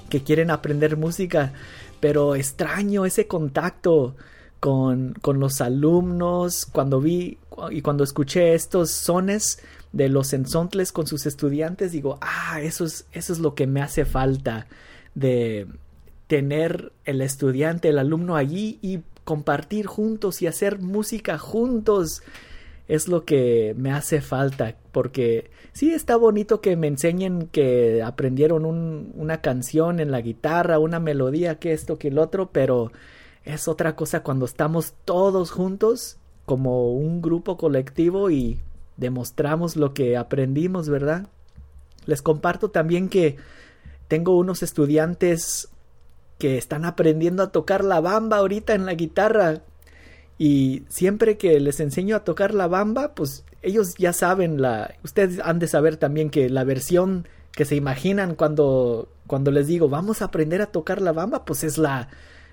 que 0.10 0.24
quieren 0.24 0.50
aprender 0.50 0.96
música 0.96 1.52
pero 2.00 2.36
extraño 2.36 3.06
ese 3.06 3.28
contacto 3.28 4.16
con, 4.62 5.14
con 5.22 5.42
los 5.42 5.60
alumnos 5.60 6.66
cuando 6.66 7.02
vi 7.02 7.38
y 7.70 7.82
cuando 7.82 8.06
escuché 8.06 8.54
estos 8.54 8.92
sones 8.92 9.60
de 9.92 10.08
los 10.08 10.32
ensontles 10.32 10.94
con 10.94 11.06
sus 11.06 11.26
estudiantes 11.26 11.92
digo 11.92 12.18
ah 12.22 12.62
eso 12.62 12.86
es, 12.86 13.06
eso 13.12 13.34
es 13.34 13.40
lo 13.40 13.56
que 13.56 13.68
me 13.68 13.82
hace 13.82 14.06
falta 14.06 14.68
de 15.16 15.68
tener 16.28 16.94
el 17.04 17.20
estudiante 17.22 17.90
el 17.90 18.00
alumno 18.00 18.38
allí 18.38 18.80
y 18.82 19.02
compartir 19.24 19.86
juntos 19.86 20.42
y 20.42 20.48
hacer 20.48 20.80
música 20.80 21.38
juntos 21.38 22.24
es 22.88 23.08
lo 23.08 23.24
que 23.24 23.74
me 23.78 23.92
hace 23.92 24.22
falta 24.22 24.76
porque 24.92 25.50
sí 25.72 25.94
está 25.94 26.16
bonito 26.16 26.62
que 26.62 26.76
me 26.76 26.88
enseñen 26.88 27.48
que 27.48 28.04
aprendieron 28.04 28.66
una 28.66 29.42
canción 29.42 30.00
en 30.00 30.12
la 30.12 30.22
guitarra, 30.22 30.80
una 30.80 31.00
melodía, 31.00 31.60
que 31.60 31.72
esto, 31.72 31.98
que 31.98 32.10
el 32.10 32.18
otro, 32.18 32.50
pero 32.52 32.92
es 33.46 33.68
otra 33.68 33.96
cosa 33.96 34.24
cuando 34.24 34.46
estamos 34.46 34.94
todos 35.06 35.52
juntos 35.52 36.18
como 36.46 36.92
un 36.92 37.22
grupo 37.22 37.58
colectivo 37.58 38.30
y 38.30 38.60
demostramos 38.98 39.78
lo 39.78 39.94
que 39.94 40.18
aprendimos, 40.18 40.90
¿verdad? 40.90 41.28
Les 42.06 42.22
comparto 42.22 42.72
también 42.72 43.08
que 43.08 43.38
tengo 44.08 44.38
unos 44.38 44.64
estudiantes 44.64 45.70
que 46.42 46.58
están 46.58 46.86
aprendiendo 46.86 47.44
a 47.44 47.52
tocar 47.52 47.84
la 47.84 48.02
bamba 48.02 48.38
ahorita 48.38 48.74
en 48.74 48.88
la 48.88 48.96
guitarra. 48.96 49.62
Y 50.40 50.86
siempre 50.90 51.38
que 51.38 51.60
les 51.60 51.80
enseño 51.80 52.16
a 52.16 52.24
tocar 52.24 52.56
la 52.56 52.68
bamba, 52.68 53.14
pues 53.14 53.46
ellos 53.62 53.94
ya 54.00 54.12
saben 54.12 54.60
la. 54.60 54.96
Ustedes 55.04 55.40
han 55.44 55.60
de 55.60 55.68
saber 55.68 55.98
también 55.98 56.32
que 56.32 56.50
la 56.50 56.64
versión 56.64 57.28
que 57.52 57.64
se 57.64 57.76
imaginan 57.76 58.34
cuando, 58.34 59.08
cuando 59.28 59.52
les 59.52 59.68
digo 59.68 59.88
vamos 59.88 60.24
a 60.24 60.26
aprender 60.26 60.64
a 60.64 60.72
tocar 60.72 61.00
la 61.00 61.12
bamba, 61.12 61.46
pues 61.46 61.64
es 61.64 61.78
la, 61.78 62.10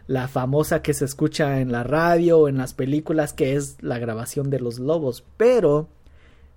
la 0.07 0.29
famosa 0.29 0.83
que 0.83 0.93
se 0.93 1.07
escucha 1.07 1.63
en 1.63 1.73
la 1.73 1.83
radio 1.83 2.41
o 2.41 2.49
en 2.49 2.59
las 2.59 2.75
películas, 2.75 3.33
que 3.33 3.57
es 3.57 3.79
la 3.81 3.99
grabación 3.99 4.51
de 4.51 4.61
los 4.61 4.79
lobos. 4.79 5.25
Pero 5.39 5.89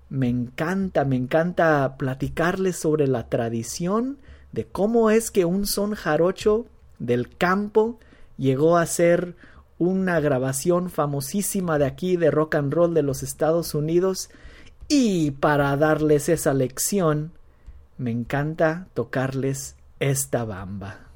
me 0.09 0.27
encanta, 0.27 1.05
me 1.05 1.15
encanta 1.15 1.95
platicarles 1.97 2.75
sobre 2.75 3.07
la 3.07 3.29
tradición 3.29 4.17
de 4.51 4.65
cómo 4.65 5.11
es 5.11 5.31
que 5.31 5.45
un 5.45 5.65
son 5.65 5.95
jarocho 5.95 6.65
del 7.01 7.35
campo 7.35 7.99
llegó 8.37 8.77
a 8.77 8.85
ser 8.85 9.35
una 9.77 10.19
grabación 10.19 10.89
famosísima 10.89 11.79
de 11.79 11.85
aquí 11.85 12.15
de 12.15 12.29
rock 12.29 12.55
and 12.55 12.73
roll 12.73 12.93
de 12.93 13.01
los 13.01 13.23
Estados 13.23 13.73
Unidos 13.73 14.29
y 14.87 15.31
para 15.31 15.75
darles 15.75 16.29
esa 16.29 16.53
lección 16.53 17.31
me 17.97 18.11
encanta 18.11 18.87
tocarles 18.93 19.75
esta 19.99 20.45
bamba. 20.45 21.10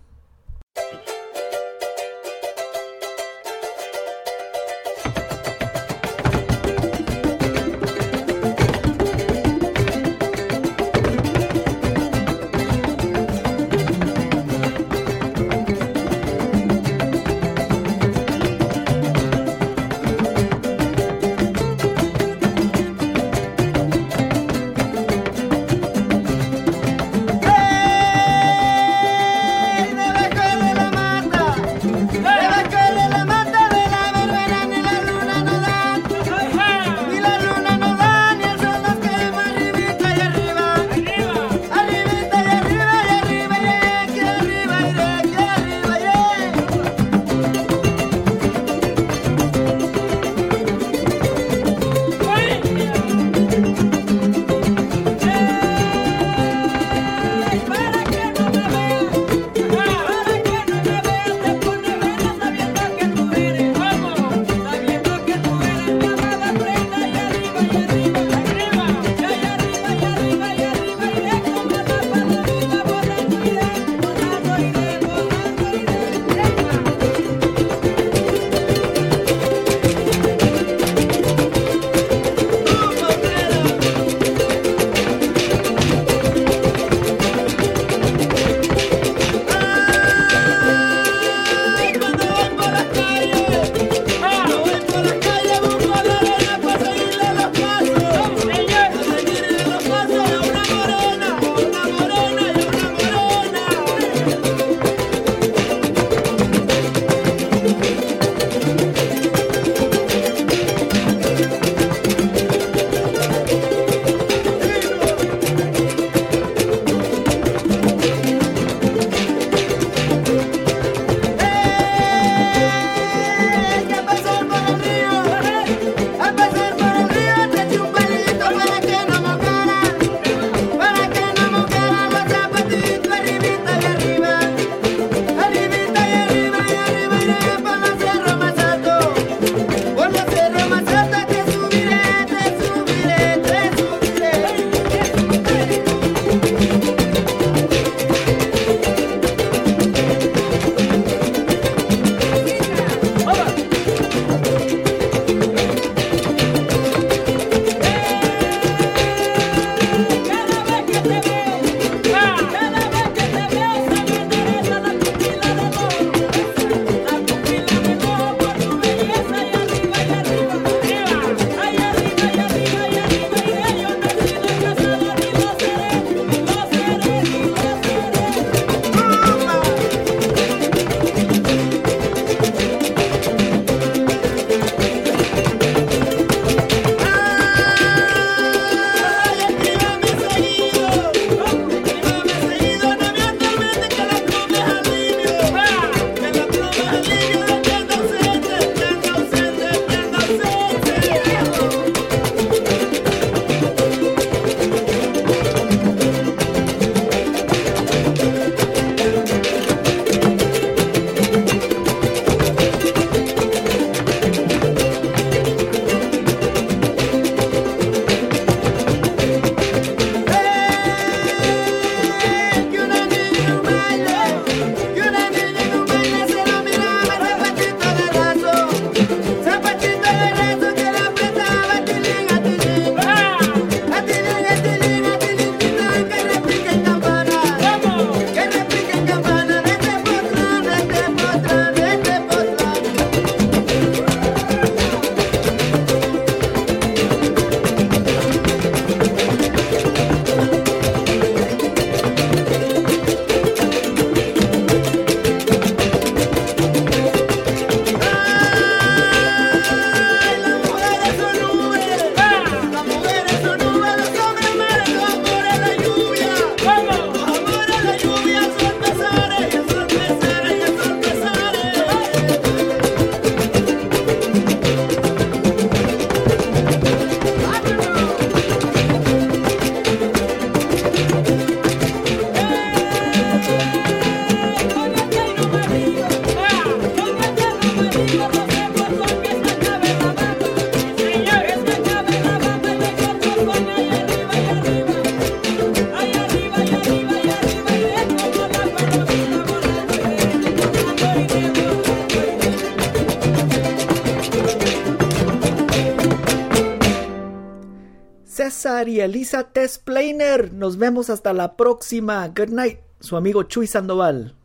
Y 308.88 309.00
Elisa 309.00 309.52
Tesplainer. 309.52 310.54
Nos 310.54 310.78
vemos 310.78 311.10
hasta 311.10 311.34
la 311.34 311.56
próxima. 311.56 312.28
Good 312.28 312.50
night, 312.50 312.80
su 313.00 313.18
amigo 313.18 313.44
Chuy 313.44 313.68
Sandoval. 313.68 314.36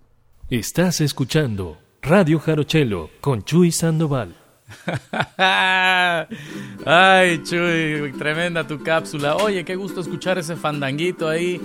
Estás 0.49 1.01
escuchando 1.01 1.78
Radio 2.03 2.38
Jarochelo 2.38 3.11
con 3.20 3.43
Chuy 3.43 3.72
Sandoval. 3.72 4.34
Ay, 6.86 7.43
Chuy, 7.43 8.12
tremenda 8.18 8.66
tu 8.66 8.82
cápsula. 8.82 9.36
Oye, 9.36 9.64
qué 9.64 9.76
gusto 9.76 10.01
escuchar 10.01 10.38
ese 10.38 10.57
fandanguito 10.57 11.28
ahí. 11.28 11.61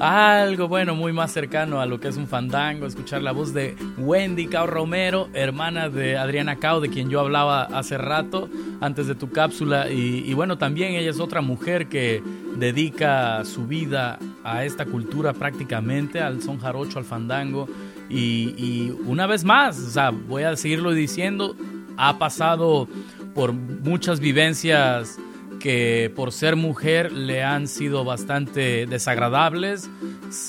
Algo 0.00 0.66
bueno, 0.66 0.94
muy 0.94 1.12
más 1.12 1.30
cercano 1.30 1.82
a 1.82 1.84
lo 1.84 2.00
que 2.00 2.08
es 2.08 2.16
un 2.16 2.26
fandango, 2.26 2.86
escuchar 2.86 3.20
la 3.20 3.32
voz 3.32 3.52
de 3.52 3.76
Wendy 3.98 4.46
Cao 4.46 4.66
Romero, 4.66 5.28
hermana 5.34 5.90
de 5.90 6.16
Adriana 6.16 6.56
Cao, 6.56 6.80
de 6.80 6.88
quien 6.88 7.10
yo 7.10 7.20
hablaba 7.20 7.64
hace 7.64 7.98
rato, 7.98 8.48
antes 8.80 9.08
de 9.08 9.14
tu 9.14 9.28
cápsula. 9.28 9.90
Y, 9.90 10.32
bueno, 10.32 10.56
también 10.56 10.94
ella 10.94 11.10
es 11.10 11.20
otra 11.20 11.42
mujer 11.42 11.88
que 11.88 12.22
dedica 12.56 13.44
su 13.44 13.66
vida 13.66 14.18
a 14.42 14.64
esta 14.64 14.86
cultura 14.86 15.34
prácticamente, 15.34 16.18
al 16.18 16.40
son 16.40 16.58
jarocho, 16.58 16.98
al 16.98 17.04
fandango. 17.04 17.68
Y, 18.08 18.94
una 19.04 19.26
vez 19.26 19.44
más, 19.44 19.78
o 19.78 19.90
sea, 19.90 20.08
voy 20.08 20.44
a 20.44 20.56
seguirlo 20.56 20.92
diciendo, 20.92 21.54
ha 21.98 22.16
pasado 22.16 22.88
por 23.34 23.52
muchas 23.52 24.18
vivencias 24.18 25.18
que 25.60 26.12
por 26.16 26.32
ser 26.32 26.56
mujer 26.56 27.12
le 27.12 27.44
han 27.44 27.68
sido 27.68 28.04
bastante 28.04 28.86
desagradables. 28.86 29.88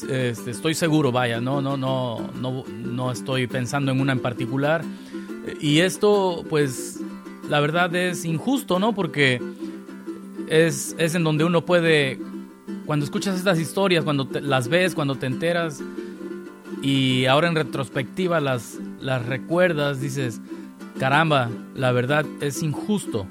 Este, 0.10 0.50
estoy 0.50 0.74
seguro, 0.74 1.12
vaya, 1.12 1.40
no, 1.40 1.62
no, 1.62 1.78
no, 1.78 2.32
no, 2.40 2.64
no 2.66 3.12
estoy 3.12 3.46
pensando 3.46 3.92
en 3.92 4.00
una 4.00 4.14
en 4.14 4.20
particular. 4.20 4.84
Y 5.60 5.80
esto, 5.80 6.44
pues, 6.50 7.00
la 7.48 7.60
verdad 7.60 7.94
es 7.96 8.26
injusto, 8.26 8.80
¿no? 8.80 8.94
Porque 8.94 9.42
es, 10.48 10.96
es 10.98 11.14
en 11.14 11.24
donde 11.24 11.44
uno 11.44 11.66
puede, 11.66 12.20
cuando 12.86 13.06
escuchas 13.06 13.36
estas 13.36 13.60
historias, 13.60 14.04
cuando 14.04 14.28
las 14.42 14.68
ves, 14.68 14.96
cuando 14.96 15.16
te 15.16 15.28
enteras 15.28 15.84
y 16.82 17.26
ahora 17.26 17.48
en 17.48 17.56
retrospectiva 17.56 18.40
las, 18.40 18.80
las 19.00 19.26
recuerdas, 19.26 20.02
dices, 20.02 20.42
caramba, 21.00 21.50
la 21.76 21.92
verdad 21.92 22.26
es 22.42 22.64
injusto, 22.64 23.28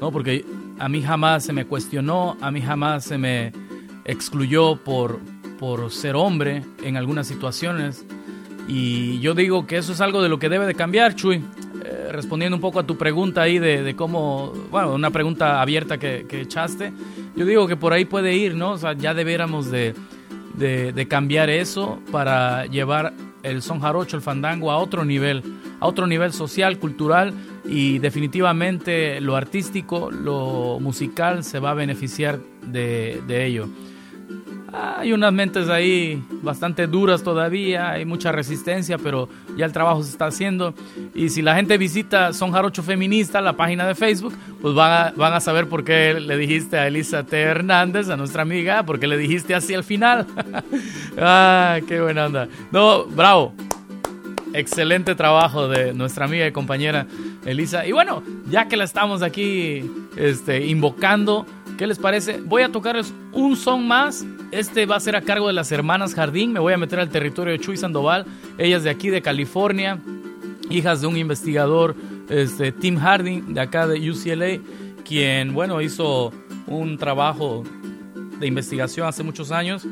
¿no? 0.00 0.12
Porque 0.12 0.44
a 0.78 0.88
mí 0.88 1.02
jamás 1.02 1.44
se 1.44 1.52
me 1.52 1.66
cuestionó, 1.66 2.36
a 2.40 2.50
mí 2.50 2.60
jamás 2.60 3.04
se 3.04 3.18
me 3.18 3.52
excluyó 4.04 4.76
por, 4.76 5.20
por 5.58 5.90
ser 5.90 6.16
hombre 6.16 6.62
en 6.82 6.96
algunas 6.96 7.26
situaciones. 7.26 8.04
Y 8.66 9.20
yo 9.20 9.34
digo 9.34 9.66
que 9.66 9.76
eso 9.76 9.92
es 9.92 10.00
algo 10.00 10.22
de 10.22 10.28
lo 10.28 10.38
que 10.38 10.48
debe 10.48 10.66
de 10.66 10.74
cambiar, 10.74 11.14
Chuy. 11.14 11.42
Eh, 11.84 12.08
respondiendo 12.10 12.56
un 12.56 12.62
poco 12.62 12.80
a 12.80 12.86
tu 12.86 12.96
pregunta 12.96 13.42
ahí 13.42 13.58
de, 13.58 13.94
cómo, 13.94 14.52
bueno, 14.70 14.94
una 14.94 15.10
pregunta 15.10 15.60
abierta 15.60 15.98
que, 15.98 16.26
echaste, 16.30 16.92
yo 17.36 17.44
digo 17.44 17.66
que 17.66 17.76
por 17.76 17.92
ahí 17.92 18.04
puede 18.04 18.34
ir, 18.34 18.54
¿no? 18.54 18.72
O 18.72 18.78
sea, 18.78 18.94
ya 18.94 19.12
debiéramos 19.12 19.70
de, 19.70 19.94
de 20.56 21.08
cambiar 21.08 21.50
eso 21.50 22.00
para 22.10 22.64
llevar 22.66 23.12
el 23.42 23.60
son 23.60 23.80
jarocho, 23.80 24.16
el 24.16 24.22
fandango 24.22 24.70
a 24.70 24.78
otro 24.78 25.04
nivel, 25.04 25.42
a 25.78 25.86
otro 25.86 26.06
nivel 26.06 26.32
social, 26.32 26.78
cultural 26.78 27.34
y 27.64 27.98
definitivamente 27.98 29.20
lo 29.20 29.36
artístico, 29.36 30.10
lo 30.10 30.78
musical 30.80 31.44
se 31.44 31.58
va 31.58 31.70
a 31.70 31.74
beneficiar 31.74 32.38
de, 32.62 33.46
ello. 33.46 33.68
Hay 34.72 35.12
unas 35.12 35.32
mentes 35.32 35.68
ahí 35.68 36.22
bastante 36.42 36.86
duras 36.86 37.22
todavía, 37.22 37.90
hay 37.92 38.04
mucha 38.04 38.32
resistencia, 38.32 38.98
pero 38.98 39.28
ya 39.56 39.64
el 39.64 39.72
trabajo 39.72 40.02
se 40.02 40.10
está 40.10 40.26
haciendo. 40.26 40.74
Y 41.14 41.28
si 41.28 41.42
la 41.42 41.54
gente 41.54 41.78
visita 41.78 42.32
Son 42.32 42.52
Jarocho 42.52 42.82
Feminista, 42.82 43.40
la 43.40 43.54
página 43.54 43.86
de 43.86 43.94
Facebook, 43.94 44.34
pues 44.60 44.74
van 44.74 44.92
a, 44.92 45.12
van 45.16 45.32
a 45.32 45.40
saber 45.40 45.68
por 45.68 45.84
qué 45.84 46.18
le 46.20 46.36
dijiste 46.36 46.76
a 46.76 46.88
Elisa 46.88 47.22
T. 47.22 47.40
Hernández, 47.40 48.10
a 48.10 48.16
nuestra 48.16 48.42
amiga, 48.42 48.82
porque 48.84 49.06
le 49.06 49.16
dijiste 49.16 49.54
así 49.54 49.74
al 49.74 49.84
final. 49.84 50.26
ah, 51.18 51.78
qué 51.86 52.00
buena 52.00 52.26
onda. 52.26 52.48
No, 52.72 53.04
bravo. 53.04 53.54
Excelente 54.52 55.14
trabajo 55.14 55.66
de 55.66 55.92
nuestra 55.94 56.26
amiga 56.26 56.46
y 56.46 56.52
compañera 56.52 57.06
Elisa. 57.44 57.86
Y 57.86 57.92
bueno, 57.92 58.22
ya 58.48 58.68
que 58.68 58.76
la 58.76 58.84
estamos 58.84 59.22
aquí 59.22 59.90
este, 60.16 60.66
invocando, 60.66 61.46
¿qué 61.76 61.86
les 61.86 61.98
parece? 61.98 62.40
Voy 62.40 62.62
a 62.62 62.70
tocarles 62.70 63.12
un 63.32 63.56
son 63.56 63.86
más. 63.86 64.24
Este 64.50 64.86
va 64.86 64.96
a 64.96 65.00
ser 65.00 65.16
a 65.16 65.22
cargo 65.22 65.46
de 65.46 65.52
las 65.52 65.72
hermanas 65.72 66.14
Jardín. 66.14 66.52
Me 66.52 66.60
voy 66.60 66.72
a 66.72 66.78
meter 66.78 67.00
al 67.00 67.10
territorio 67.10 67.52
de 67.52 67.58
Chuy 67.58 67.76
Sandoval. 67.76 68.26
Ellas 68.58 68.82
de 68.84 68.90
aquí 68.90 69.10
de 69.10 69.22
California, 69.22 69.98
hijas 70.70 71.00
de 71.00 71.06
un 71.06 71.16
investigador, 71.16 71.94
este, 72.28 72.72
Tim 72.72 72.96
Harding, 72.96 73.54
de 73.54 73.60
acá 73.60 73.86
de 73.86 74.10
UCLA, 74.10 74.60
quien, 75.04 75.52
bueno, 75.52 75.80
hizo 75.80 76.32
un 76.66 76.96
trabajo 76.96 77.64
de 78.38 78.46
investigación 78.46 79.06
hace 79.06 79.22
muchos 79.22 79.50
años 79.50 79.86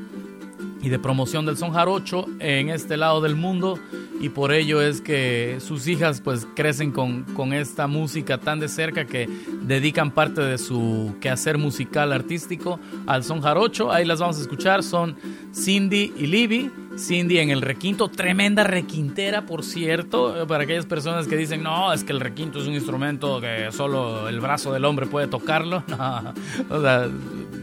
y 0.82 0.88
de 0.88 0.98
promoción 0.98 1.46
del 1.46 1.56
son 1.56 1.72
jarocho 1.72 2.26
en 2.40 2.68
este 2.68 2.96
lado 2.96 3.20
del 3.20 3.36
mundo 3.36 3.78
y 4.20 4.28
por 4.28 4.52
ello 4.52 4.82
es 4.82 5.00
que 5.00 5.58
sus 5.60 5.88
hijas 5.88 6.20
pues 6.20 6.46
crecen 6.54 6.92
con, 6.92 7.22
con, 7.34 7.52
esta 7.52 7.86
música 7.86 8.38
tan 8.38 8.60
de 8.60 8.68
cerca 8.68 9.04
que 9.04 9.28
dedican 9.62 10.10
parte 10.10 10.40
de 10.40 10.58
su 10.58 11.16
quehacer 11.20 11.58
musical 11.58 12.12
artístico 12.12 12.78
al 13.06 13.24
son 13.24 13.40
jarocho. 13.40 13.90
Ahí 13.90 14.04
las 14.04 14.20
vamos 14.20 14.38
a 14.38 14.42
escuchar, 14.42 14.84
son 14.84 15.16
Cindy 15.52 16.12
y 16.16 16.26
Libby. 16.26 16.70
Cindy 16.98 17.38
en 17.38 17.50
el 17.50 17.62
requinto, 17.62 18.08
tremenda 18.08 18.64
requintera, 18.64 19.46
por 19.46 19.64
cierto, 19.64 20.46
para 20.46 20.64
aquellas 20.64 20.86
personas 20.86 21.26
que 21.26 21.36
dicen, 21.36 21.62
no, 21.62 21.92
es 21.92 22.04
que 22.04 22.12
el 22.12 22.20
requinto 22.20 22.60
es 22.60 22.66
un 22.66 22.74
instrumento 22.74 23.40
que 23.40 23.72
solo 23.72 24.28
el 24.28 24.40
brazo 24.40 24.72
del 24.72 24.84
hombre 24.84 25.06
puede 25.06 25.26
tocarlo. 25.26 25.84
o 26.70 26.80
sea, 26.80 27.08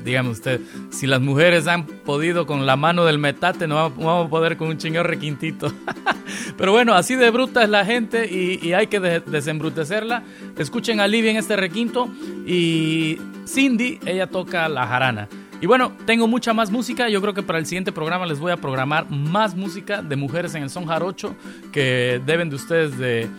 dígame 0.04 0.30
usted, 0.30 0.62
si 0.90 1.08
las 1.08 1.22
mujeres 1.22 1.68
han 1.68 1.86
podido 1.86 2.46
con 2.46 2.66
la 2.66 2.76
mano 2.76 3.06
del 3.06 3.20
metate, 3.20 3.68
no 3.68 3.76
vamos 3.76 4.28
a 4.28 4.30
poder 4.30 4.58
con 4.58 4.70
un 4.70 4.78
chingón 4.78 5.06
requintito. 5.06 5.72
Pero 6.58 6.72
bueno, 6.72 6.94
así 6.94 7.16
de 7.16 7.30
bruta 7.30 7.64
es 7.64 7.70
la 7.70 7.86
gente 7.86 8.28
y, 8.32 8.74
hay 8.74 8.88
que 8.88 9.00
desembrutecerla. 9.00 10.24
Escuchen 10.58 11.00
a 11.00 11.08
Livia 11.08 11.32
en 11.32 11.38
este 11.38 11.56
requinto 11.56 12.10
y 12.46 13.18
Cindy, 13.48 14.00
ella 14.06 14.28
toca 14.28 14.68
la 14.70 14.86
jarana. 14.88 15.28
Y 15.62 15.66
bueno, 15.66 15.92
tengo 16.06 16.28
mucha 16.28 16.54
más 16.54 16.72
música. 16.72 17.10
Yo 17.10 17.22
creo 17.22 17.34
que 17.34 17.44
para 17.44 17.60
el 17.60 17.66
siguiente 17.66 17.92
programa 17.92 18.26
les 18.26 18.40
voy 18.40 18.52
a 18.52 18.58
programar 18.58 19.10
más 19.10 19.56
música 19.56 20.02
de 20.02 20.16
mujeres 20.16 20.56
en 20.56 20.64
el 20.64 20.70
son 20.70 20.86
jarocho 20.86 21.36
que 21.74 22.22
deben 22.26 22.50
de 22.50 22.56
ustedes 22.56 22.98
de, 22.98 23.30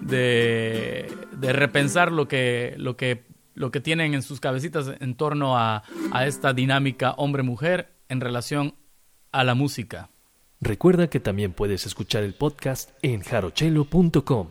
de, 0.00 1.52
repensar 1.52 2.10
lo 2.10 2.26
que, 2.26 2.74
lo, 2.78 2.96
que, 2.96 3.24
lo 3.54 3.70
que 3.70 3.80
tienen 3.80 4.14
en 4.14 4.22
sus 4.22 4.40
cabecitas 4.40 4.90
en 4.98 5.14
torno 5.14 5.56
a, 5.56 5.84
a 6.10 6.26
esta 6.26 6.52
dinámica 6.52 7.12
hombre-mujer 7.12 7.92
en 8.08 8.20
relación 8.20 8.74
a 9.30 9.44
la 9.44 9.54
música. 9.54 10.10
Recuerda 10.60 11.08
que 11.08 11.20
también 11.20 11.52
puedes 11.52 11.86
escuchar 11.86 12.24
el 12.24 12.34
podcast 12.34 12.90
en 13.02 13.20
jarochelo.com. 13.20 14.48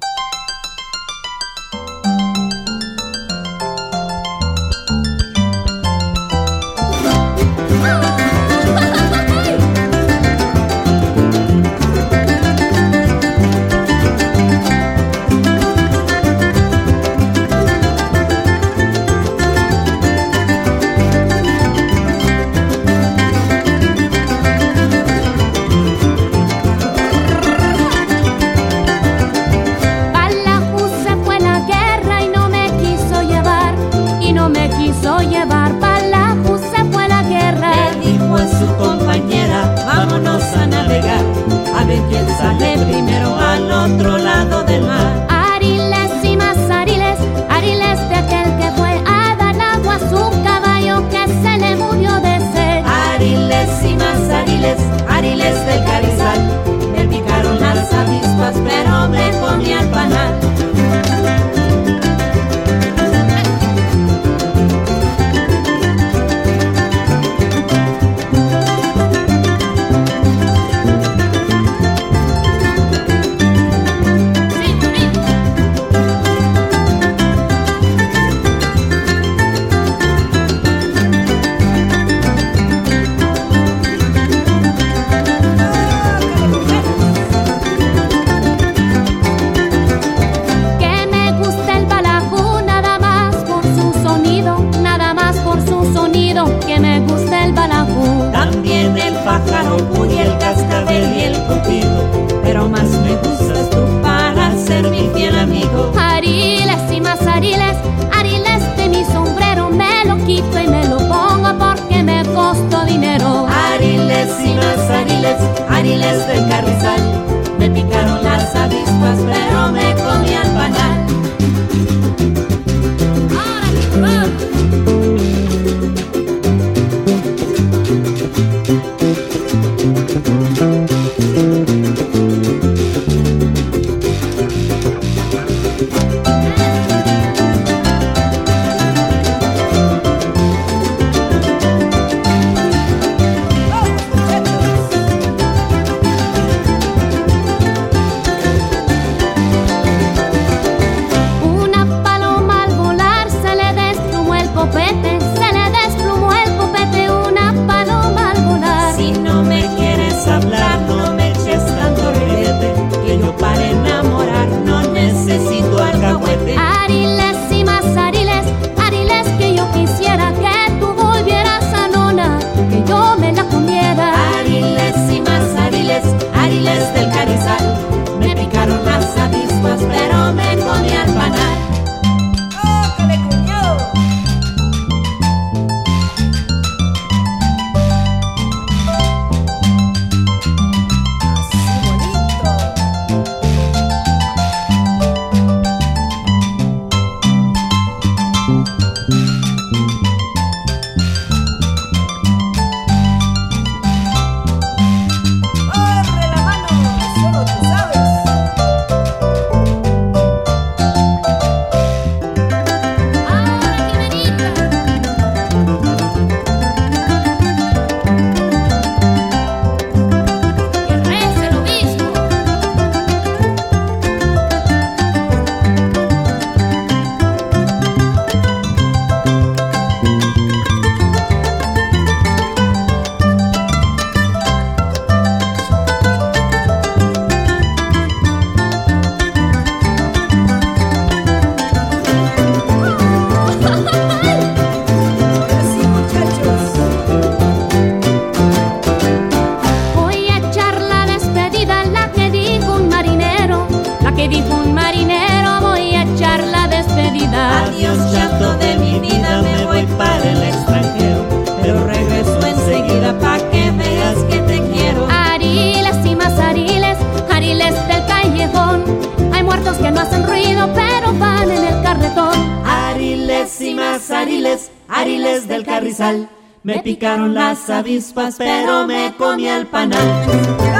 avispas, 277.69 278.35
pero 278.37 278.87
me 278.87 279.13
comí 279.17 279.47
el 279.47 279.67
panal. 279.67 280.76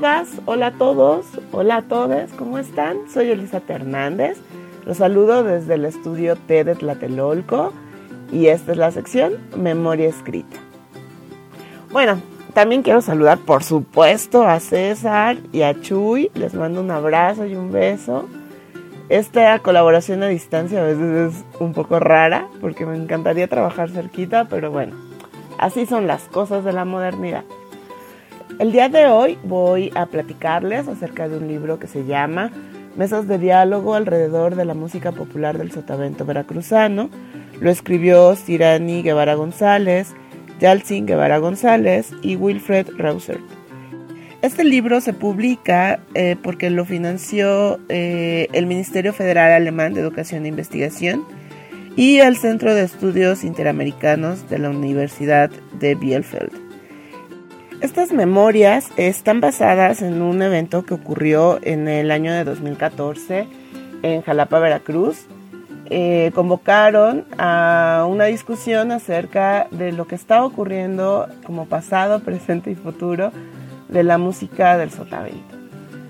Todas, 0.00 0.28
hola 0.46 0.66
a 0.66 0.72
todos, 0.72 1.24
hola 1.52 1.76
a 1.76 1.82
todos, 1.82 2.32
¿cómo 2.36 2.58
están? 2.58 2.96
Soy 3.08 3.30
Elisa 3.30 3.62
Hernández. 3.68 4.38
Los 4.84 4.96
saludo 4.96 5.44
desde 5.44 5.74
el 5.74 5.84
estudio 5.84 6.34
T 6.34 6.64
de 6.64 6.74
Tlatelolco 6.74 7.72
y 8.32 8.48
esta 8.48 8.72
es 8.72 8.78
la 8.78 8.90
sección 8.90 9.34
Memoria 9.56 10.08
Escrita. 10.08 10.56
Bueno, 11.92 12.20
también 12.54 12.82
quiero 12.82 13.02
saludar 13.02 13.38
por 13.38 13.62
supuesto 13.62 14.42
a 14.42 14.58
César 14.58 15.36
y 15.52 15.62
a 15.62 15.80
Chuy. 15.80 16.28
Les 16.34 16.54
mando 16.54 16.80
un 16.80 16.90
abrazo 16.90 17.46
y 17.46 17.54
un 17.54 17.70
beso. 17.70 18.28
Esta 19.08 19.56
colaboración 19.60 20.24
a 20.24 20.26
distancia 20.26 20.80
a 20.80 20.86
veces 20.86 21.34
es 21.34 21.44
un 21.60 21.72
poco 21.72 22.00
rara 22.00 22.48
porque 22.60 22.84
me 22.84 22.96
encantaría 22.96 23.46
trabajar 23.46 23.90
cerquita, 23.90 24.46
pero 24.46 24.72
bueno, 24.72 24.96
así 25.56 25.86
son 25.86 26.08
las 26.08 26.24
cosas 26.24 26.64
de 26.64 26.72
la 26.72 26.84
modernidad. 26.84 27.44
El 28.58 28.70
día 28.70 28.88
de 28.88 29.06
hoy 29.06 29.36
voy 29.42 29.90
a 29.94 30.06
platicarles 30.06 30.86
acerca 30.86 31.28
de 31.28 31.38
un 31.38 31.48
libro 31.48 31.78
que 31.78 31.88
se 31.88 32.04
llama 32.04 32.52
Mesas 32.96 33.26
de 33.26 33.38
diálogo 33.38 33.94
alrededor 33.94 34.54
de 34.54 34.64
la 34.64 34.74
música 34.74 35.10
popular 35.10 35.58
del 35.58 35.72
sotavento 35.72 36.24
veracruzano. 36.24 37.10
Lo 37.60 37.70
escribió 37.70 38.36
Cirani 38.36 39.02
Guevara 39.02 39.34
González, 39.34 40.14
Yalcin 40.60 41.06
Guevara 41.06 41.38
González 41.38 42.12
y 42.22 42.36
Wilfred 42.36 42.88
Rausert. 42.96 43.42
Este 44.42 44.62
libro 44.62 45.00
se 45.00 45.14
publica 45.14 46.00
eh, 46.14 46.36
porque 46.40 46.70
lo 46.70 46.84
financió 46.84 47.80
eh, 47.88 48.48
el 48.52 48.66
Ministerio 48.66 49.12
Federal 49.12 49.52
Alemán 49.52 49.94
de 49.94 50.00
Educación 50.00 50.44
e 50.44 50.48
Investigación 50.48 51.24
y 51.96 52.18
el 52.18 52.36
Centro 52.36 52.74
de 52.74 52.82
Estudios 52.82 53.42
Interamericanos 53.42 54.48
de 54.48 54.58
la 54.58 54.70
Universidad 54.70 55.50
de 55.80 55.94
Bielefeld. 55.94 56.63
Estas 57.84 58.12
memorias 58.12 58.88
están 58.96 59.42
basadas 59.42 60.00
en 60.00 60.22
un 60.22 60.40
evento 60.40 60.86
que 60.86 60.94
ocurrió 60.94 61.58
en 61.60 61.86
el 61.86 62.10
año 62.12 62.32
de 62.32 62.42
2014 62.42 63.46
en 64.02 64.22
Jalapa, 64.22 64.58
Veracruz. 64.58 65.26
Eh, 65.90 66.30
convocaron 66.34 67.26
a 67.36 68.06
una 68.08 68.24
discusión 68.24 68.90
acerca 68.90 69.68
de 69.70 69.92
lo 69.92 70.06
que 70.06 70.14
está 70.14 70.46
ocurriendo 70.46 71.28
como 71.44 71.66
pasado, 71.66 72.20
presente 72.24 72.70
y 72.70 72.74
futuro 72.74 73.32
de 73.90 74.02
la 74.02 74.16
música 74.16 74.78
del 74.78 74.90
sotavento. 74.90 75.54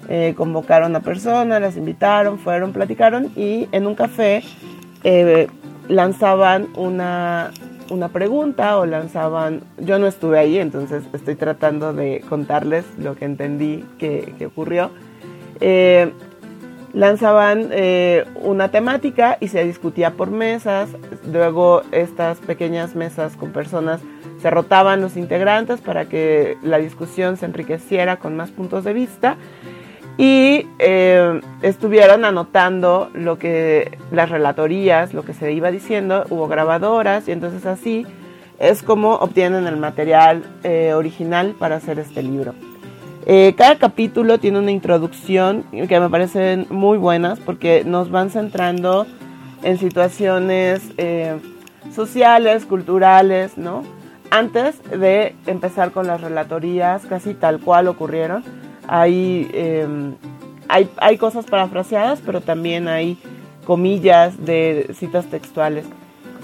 Eh, 0.08 0.34
convocaron 0.36 0.94
a 0.94 1.00
personas, 1.00 1.60
las 1.60 1.76
invitaron, 1.76 2.38
fueron, 2.38 2.72
platicaron 2.72 3.32
y 3.34 3.66
en 3.72 3.88
un 3.88 3.96
café 3.96 4.44
eh, 5.02 5.48
lanzaban 5.88 6.68
una, 6.76 7.50
una 7.90 8.08
pregunta 8.08 8.78
o 8.78 8.86
lanzaban, 8.86 9.62
yo 9.78 9.98
no 9.98 10.06
estuve 10.06 10.38
ahí, 10.38 10.58
entonces 10.58 11.04
estoy 11.12 11.34
tratando 11.34 11.92
de 11.92 12.22
contarles 12.28 12.84
lo 12.98 13.14
que 13.14 13.24
entendí 13.24 13.84
que, 13.98 14.34
ocurrió. 14.46 14.90
Eh, 15.60 16.12
lanzaban 16.92 17.68
eh, 17.72 18.24
una 18.42 18.70
temática 18.70 19.36
y 19.40 19.48
se 19.48 19.64
discutía 19.64 20.12
por 20.12 20.30
mesas, 20.30 20.88
luego 21.30 21.82
estas 21.92 22.38
pequeñas 22.38 22.94
mesas 22.94 23.36
con 23.36 23.50
personas 23.50 24.00
se 24.40 24.50
rotaban 24.50 25.00
los 25.00 25.16
integrantes 25.16 25.80
para 25.80 26.04
que 26.04 26.58
la 26.62 26.78
discusión 26.78 27.36
se 27.36 27.46
enriqueciera 27.46 28.18
con 28.18 28.36
más 28.36 28.50
puntos 28.50 28.84
de 28.84 28.92
vista 28.92 29.36
y 30.16 30.68
eh, 30.78 31.40
estuvieron 31.62 32.24
anotando 32.24 33.10
lo 33.14 33.38
que 33.38 33.98
las 34.12 34.30
relatorías, 34.30 35.12
lo 35.12 35.24
que 35.24 35.34
se 35.34 35.52
iba 35.52 35.70
diciendo, 35.70 36.24
hubo 36.30 36.46
grabadoras 36.46 37.26
y 37.26 37.32
entonces 37.32 37.66
así 37.66 38.06
es 38.60 38.84
como 38.84 39.14
obtienen 39.14 39.66
el 39.66 39.76
material 39.76 40.44
eh, 40.62 40.94
original 40.94 41.54
para 41.58 41.76
hacer 41.76 41.98
este 41.98 42.22
libro. 42.22 42.54
Eh, 43.26 43.54
cada 43.56 43.76
capítulo 43.76 44.38
tiene 44.38 44.58
una 44.58 44.70
introducción 44.70 45.64
que 45.88 45.98
me 45.98 46.10
parecen 46.10 46.66
muy 46.70 46.98
buenas 46.98 47.40
porque 47.40 47.82
nos 47.84 48.10
van 48.10 48.30
centrando 48.30 49.06
en 49.62 49.78
situaciones 49.78 50.82
sociales, 51.92 52.66
culturales, 52.66 53.56
¿no? 53.56 53.82
Antes 54.30 54.76
de 54.90 55.34
empezar 55.46 55.90
con 55.90 56.06
las 56.06 56.20
relatorías, 56.20 57.06
casi 57.06 57.32
tal 57.32 57.60
cual 57.60 57.88
ocurrieron 57.88 58.44
Em, 58.88 60.14
hay, 60.68 60.88
hay, 60.96 61.16
cosas 61.18 61.44
parafraseadas, 61.46 62.20
pero 62.24 62.40
también 62.40 62.88
hay 62.88 63.18
comillas 63.64 64.44
de 64.44 64.90
citas 64.94 65.26
textuales. 65.26 65.84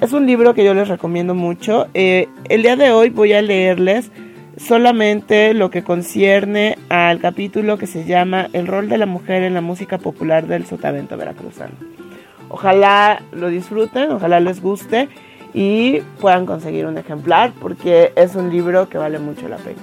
Es 0.01 0.13
un 0.13 0.27
libro 0.27 0.55
que 0.55 0.65
yo 0.65 0.73
les 0.75 0.89
recomiendo 0.89 1.35
mucho. 1.35 1.89
Eh, 1.95 2.29
el 2.49 2.63
día 2.63 2.77
de 2.77 2.91
hoy 2.91 3.11
voy 3.11 3.35
a 3.35 3.43
leerles 3.43 4.11
solamente 4.57 5.55
lo 5.55 5.71
que 5.71 5.83
concierne 5.83 6.79
al 6.89 7.21
capítulo 7.21 7.79
que 7.79 7.87
se 7.87 8.05
llama 8.05 8.49
El 8.53 8.67
rol 8.67 8.89
de 8.89 8.99
la 8.99 9.07
mujer 9.07 9.43
en 9.43 9.55
la 9.55 9.61
música 9.61 9.99
popular 9.99 10.47
del 10.47 10.67
sotavento 10.67 11.17
veracruzano. 11.17 11.75
Ojalá 12.49 13.23
lo 13.33 13.49
disfruten, 13.49 14.11
ojalá 14.11 14.41
les 14.41 14.61
guste 14.61 15.09
y 15.55 16.01
puedan 16.21 16.47
conseguir 16.47 16.87
un 16.87 16.99
ejemplar 16.99 17.53
porque 17.61 18.13
es 18.17 18.35
un 18.35 18.51
libro 18.51 18.89
que 18.89 18.99
vale 18.99 19.19
mucho 19.19 19.49
la 19.49 19.57
pena. 19.57 19.79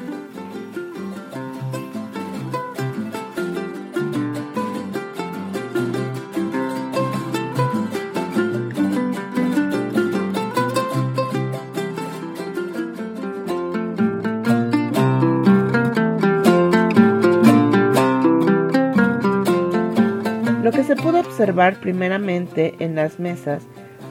Observar 21.38 21.80
primeramente 21.80 22.74
en 22.80 22.96
las 22.96 23.20
mesas 23.20 23.62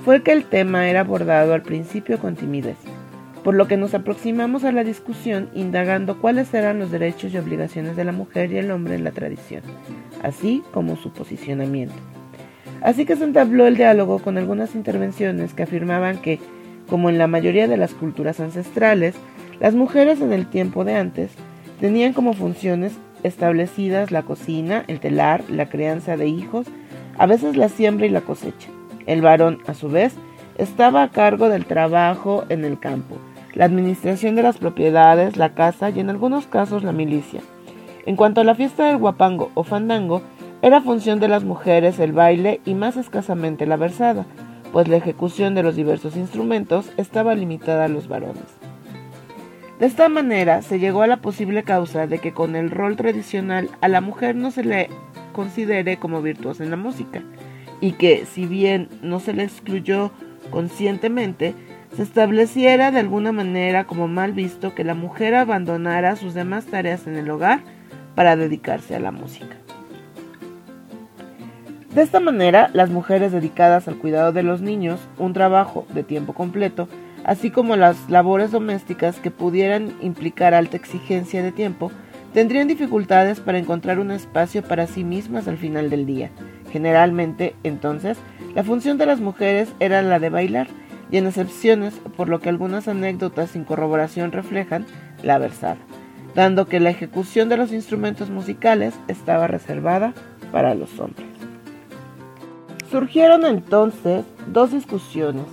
fue 0.05 0.23
que 0.23 0.31
el 0.31 0.45
tema 0.45 0.89
era 0.89 1.01
abordado 1.01 1.55
al 1.55 1.63
principio 1.63 2.21
con 2.21 2.37
timidez, 2.37 2.77
por 3.43 3.57
lo 3.57 3.67
que 3.67 3.77
nos 3.77 3.95
aproximamos 3.95 4.63
a 4.63 4.71
la 4.71 4.85
discusión 4.85 5.51
indagando 5.53 6.21
cuáles 6.21 6.55
eran 6.55 6.79
los 6.79 6.93
derechos 6.93 7.35
y 7.35 7.39
obligaciones 7.39 7.97
de 7.97 8.05
la 8.05 8.13
mujer 8.13 8.53
y 8.53 8.59
el 8.59 8.71
hombre 8.71 8.95
en 8.95 9.03
la 9.03 9.11
tradición, 9.11 9.63
así 10.23 10.63
como 10.73 10.95
su 10.95 11.13
posicionamiento. 11.13 11.97
Así 12.81 13.05
que 13.05 13.17
se 13.17 13.25
entabló 13.25 13.67
el 13.67 13.77
diálogo 13.77 14.21
con 14.21 14.39
algunas 14.39 14.77
intervenciones 14.77 15.53
que 15.53 15.65
afirmaban 15.65 16.19
que, 16.19 16.39
como 16.89 17.11
en 17.11 17.19
la 17.19 17.27
mayoría 17.27 17.67
de 17.67 17.77
las 17.77 17.93
culturas 17.93 18.39
ancestrales, 18.39 19.17
las 19.59 19.75
mujeres 19.75 20.21
en 20.21 20.33
el 20.33 20.47
tiempo 20.47 20.85
de 20.85 20.95
antes 20.95 21.33
tenían 21.81 22.13
como 22.13 22.35
funciones 22.35 22.93
establecidas 23.25 24.13
la 24.13 24.23
cocina, 24.23 24.85
el 24.87 25.01
telar, 25.01 25.43
la 25.51 25.69
crianza 25.69 26.17
de 26.17 26.29
hijos, 26.29 26.69
a 27.19 27.27
veces 27.27 27.57
la 27.57 27.69
siembra 27.69 28.07
y 28.07 28.11
la 28.11 28.21
cosecha. 28.21 28.69
El 29.07 29.23
varón, 29.23 29.59
a 29.67 29.75
su 29.75 29.89
vez, 29.89 30.15
estaba 30.59 31.03
a 31.03 31.11
cargo 31.11 31.49
del 31.49 31.67
trabajo 31.67 32.45
en 32.49 32.65
el 32.65 32.79
campo, 32.79 33.17
la 33.55 33.65
administración 33.65 34.35
de 34.35 34.43
las 34.43 34.59
propiedades, 34.59 35.37
la 35.37 35.55
casa 35.55 35.91
y 35.91 36.01
en 36.01 36.11
algunos 36.11 36.47
casos 36.47 36.83
la 36.83 36.93
milicia. 36.93 37.41
En 38.05 38.17
cuanto 38.17 38.41
a 38.41 38.45
la 38.45 38.55
fiesta 38.55 38.87
del 38.87 38.99
guapango 38.99 39.51
o 39.55 39.65
fandango, 39.65 40.23
era 40.63 40.81
función 40.81 41.21
de 41.21 41.29
las 41.29 41.45
mujeres 41.45 41.99
el 41.99 42.13
baile 42.13 42.61
y 42.65 42.75
más 42.75 42.97
escasamente 42.97 43.67
la 43.67 43.77
versada, 43.77 44.27
pues 44.73 44.89
la 44.89 44.97
ejecución 44.97 45.55
de 45.55 45.63
los 45.63 45.77
diversos 45.77 46.17
instrumentos 46.17 46.91
estaba 46.97 47.35
limitada 47.35 47.85
a 47.85 47.89
los 47.89 48.09
varones. 48.09 48.45
De 49.79 49.87
esta 49.87 50.09
manera 50.09 50.63
se 50.63 50.79
llegó 50.79 51.03
a 51.03 51.07
la 51.07 51.19
posible 51.19 51.63
causa 51.63 52.07
de 52.07 52.19
que 52.19 52.33
con 52.33 52.57
el 52.57 52.71
rol 52.71 52.97
tradicional 52.97 53.69
a 53.83 53.89
la 53.89 54.01
mujer 54.01 54.35
no 54.35 54.51
se 54.51 54.65
le 54.65 54.89
considere 55.37 55.99
como 55.99 56.23
virtuosa 56.23 56.65
en 56.65 56.71
la 56.71 56.79
música 56.79 57.21
y 57.83 57.93
que 57.93 58.25
si 58.25 58.47
bien 58.47 58.89
no 59.03 59.21
se 59.21 59.35
le 59.35 59.43
excluyó 59.43 60.11
conscientemente, 60.51 61.55
se 61.95 62.03
estableciera 62.03 62.91
de 62.91 63.01
alguna 63.01 63.33
manera 63.33 63.85
como 63.85 64.09
mal 64.09 64.33
visto 64.33 64.75
que 64.75 64.83
la 64.83 64.95
mujer 64.95 65.35
abandonara 65.35 66.17
sus 66.17 66.33
demás 66.33 66.65
tareas 66.65 67.07
en 67.07 67.17
el 67.17 67.29
hogar 67.29 67.61
para 68.15 68.35
dedicarse 68.35 68.97
a 68.97 69.01
la 69.01 69.13
música. 69.13 69.57
De 71.95 72.01
esta 72.01 72.19
manera, 72.19 72.71
las 72.73 72.89
mujeres 72.89 73.31
dedicadas 73.31 73.89
al 73.89 73.97
cuidado 73.97 74.33
de 74.33 74.43
los 74.43 74.63
niños, 74.63 75.01
un 75.19 75.35
trabajo 75.35 75.87
de 75.93 76.03
tiempo 76.03 76.33
completo, 76.33 76.89
así 77.25 77.51
como 77.51 77.77
las 77.77 78.09
labores 78.09 78.53
domésticas 78.53 79.19
que 79.21 79.31
pudieran 79.31 79.93
implicar 80.01 80.55
alta 80.55 80.79
exigencia 80.79 81.43
de 81.43 81.53
tiempo, 81.53 81.91
tendrían 82.37 82.69
dificultades 82.69 83.41
para 83.41 83.57
encontrar 83.57 83.99
un 83.99 84.11
espacio 84.11 84.63
para 84.63 84.87
sí 84.87 85.05
mismas 85.05 85.49
al 85.49 85.57
final 85.57 85.89
del 85.89 86.05
día. 86.05 86.29
Generalmente, 86.71 87.55
entonces, 87.63 88.19
la 88.55 88.63
función 88.63 88.99
de 88.99 89.07
las 89.07 89.21
mujeres 89.21 89.73
era 89.81 90.03
la 90.03 90.19
de 90.19 90.29
bailar, 90.29 90.67
y 91.11 91.17
en 91.17 91.27
excepciones, 91.27 91.95
por 92.15 92.29
lo 92.29 92.41
que 92.41 92.51
algunas 92.51 92.89
anécdotas 92.89 93.53
sin 93.53 93.65
corroboración 93.65 94.33
reflejan, 94.33 94.85
la 95.23 95.39
versada, 95.39 95.79
dando 96.35 96.67
que 96.67 96.79
la 96.79 96.91
ejecución 96.91 97.49
de 97.49 97.57
los 97.57 97.73
instrumentos 97.73 98.29
musicales 98.29 98.93
estaba 99.09 99.47
reservada 99.47 100.13
para 100.53 100.75
los 100.75 101.01
hombres. 101.01 101.27
Surgieron 102.91 103.47
entonces 103.47 104.27
dos 104.53 104.73
discusiones 104.73 105.47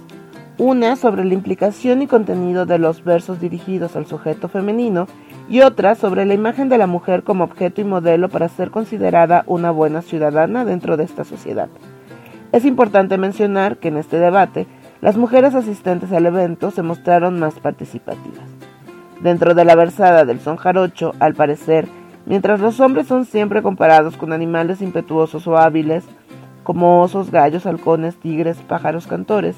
una 0.58 0.96
sobre 0.96 1.26
la 1.26 1.34
implicación 1.34 2.02
y 2.04 2.08
contenido 2.08 2.66
de 2.66 2.78
los 2.78 3.04
versos 3.04 3.40
dirigidos 3.40 3.96
al 3.96 4.06
sujeto 4.06 4.50
femenino 4.50 5.08
y 5.50 5.62
otra 5.62 5.96
sobre 5.96 6.26
la 6.26 6.34
imagen 6.34 6.70
de 6.70 6.78
la 6.78 6.88
mujer 6.88 7.24
como 7.24 7.44
objeto 7.44 7.82
y 7.82 7.84
modelo 7.84 8.30
para 8.30 8.50
ser 8.50 8.72
considerada 8.72 9.44
una 9.48 9.72
buena 9.72 10.02
ciudadana 10.02 10.66
dentro 10.66 10.98
de 10.98 11.04
esta 11.04 11.24
sociedad. 11.24 11.70
Es 12.52 12.66
importante 12.66 13.18
mencionar 13.18 13.78
que 13.78 13.90
en 13.90 13.98
este 13.98 14.20
debate 14.20 14.68
las 15.02 15.18
mujeres 15.18 15.56
asistentes 15.56 16.12
al 16.12 16.26
evento 16.26 16.72
se 16.72 16.82
mostraron 16.82 17.40
más 17.40 17.60
participativas. 17.60 18.48
Dentro 19.22 19.54
de 19.54 19.66
la 19.66 19.76
versada 19.76 20.24
del 20.26 20.40
son 20.40 20.58
jarocho, 20.58 21.14
al 21.20 21.34
parecer, 21.34 21.88
mientras 22.26 22.60
los 22.60 22.80
hombres 22.80 23.08
son 23.08 23.26
siempre 23.26 23.62
comparados 23.62 24.18
con 24.18 24.34
animales 24.34 24.82
impetuosos 24.82 25.48
o 25.48 25.58
hábiles, 25.58 26.06
como 26.64 27.02
osos, 27.02 27.32
gallos, 27.32 27.66
halcones, 27.66 28.16
tigres, 28.18 28.58
pájaros, 28.68 29.08
cantores, 29.08 29.58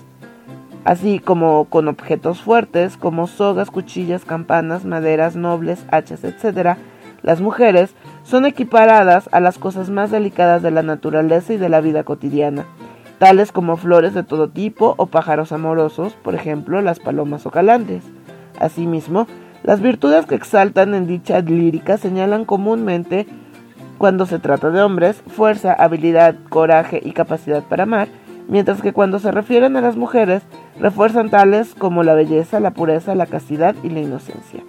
así 0.85 1.19
como 1.19 1.65
con 1.65 1.89
objetos 1.89 2.41
fuertes 2.41 2.95
como 2.95 3.27
sogas, 3.27 3.71
cuchillas, 3.71 4.23
campanas, 4.23 4.85
maderas, 4.85 5.35
nobles, 5.35 5.85
hachas, 5.91 6.23
etc., 6.23 6.77
las 7.23 7.41
mujeres 7.41 7.95
son 8.23 8.45
equiparadas 8.45 9.27
a 9.31 9.39
las 9.39 9.57
cosas 9.57 9.89
más 9.89 10.11
delicadas 10.11 10.61
de 10.61 10.69
la 10.69 10.83
naturaleza 10.83 11.53
y 11.53 11.57
de 11.57 11.69
la 11.69 11.81
vida 11.81 12.03
cotidiana, 12.03 12.65
tales 13.17 13.51
como 13.51 13.77
flores 13.77 14.13
de 14.13 14.21
todo 14.21 14.49
tipo 14.49 14.93
o 14.97 15.07
pájaros 15.07 15.51
amorosos, 15.51 16.13
por 16.13 16.35
ejemplo 16.35 16.81
las 16.81 16.99
palomas 16.99 17.47
o 17.47 17.51
calandres. 17.51 18.03
Asimismo, 18.59 19.27
las 19.63 19.81
virtudes 19.81 20.27
que 20.27 20.35
exaltan 20.35 20.93
en 20.93 21.07
dicha 21.07 21.39
lírica 21.39 21.97
señalan 21.97 22.45
comúnmente, 22.45 23.25
cuando 23.97 24.27
se 24.27 24.37
trata 24.37 24.69
de 24.69 24.83
hombres, 24.83 25.23
fuerza, 25.27 25.73
habilidad, 25.73 26.35
coraje 26.49 27.01
y 27.03 27.13
capacidad 27.13 27.63
para 27.63 27.83
amar, 27.83 28.07
mientras 28.47 28.81
que 28.81 28.93
cuando 28.93 29.19
se 29.19 29.31
refieren 29.31 29.75
a 29.75 29.81
las 29.81 29.95
mujeres 29.95 30.43
refuerzan 30.79 31.29
tales 31.29 31.75
como 31.75 32.03
la 32.03 32.13
belleza, 32.13 32.59
la 32.59 32.71
pureza, 32.71 33.15
la 33.15 33.25
castidad 33.25 33.75
y 33.83 33.89
la 33.89 34.01
inocencia. 34.01 34.63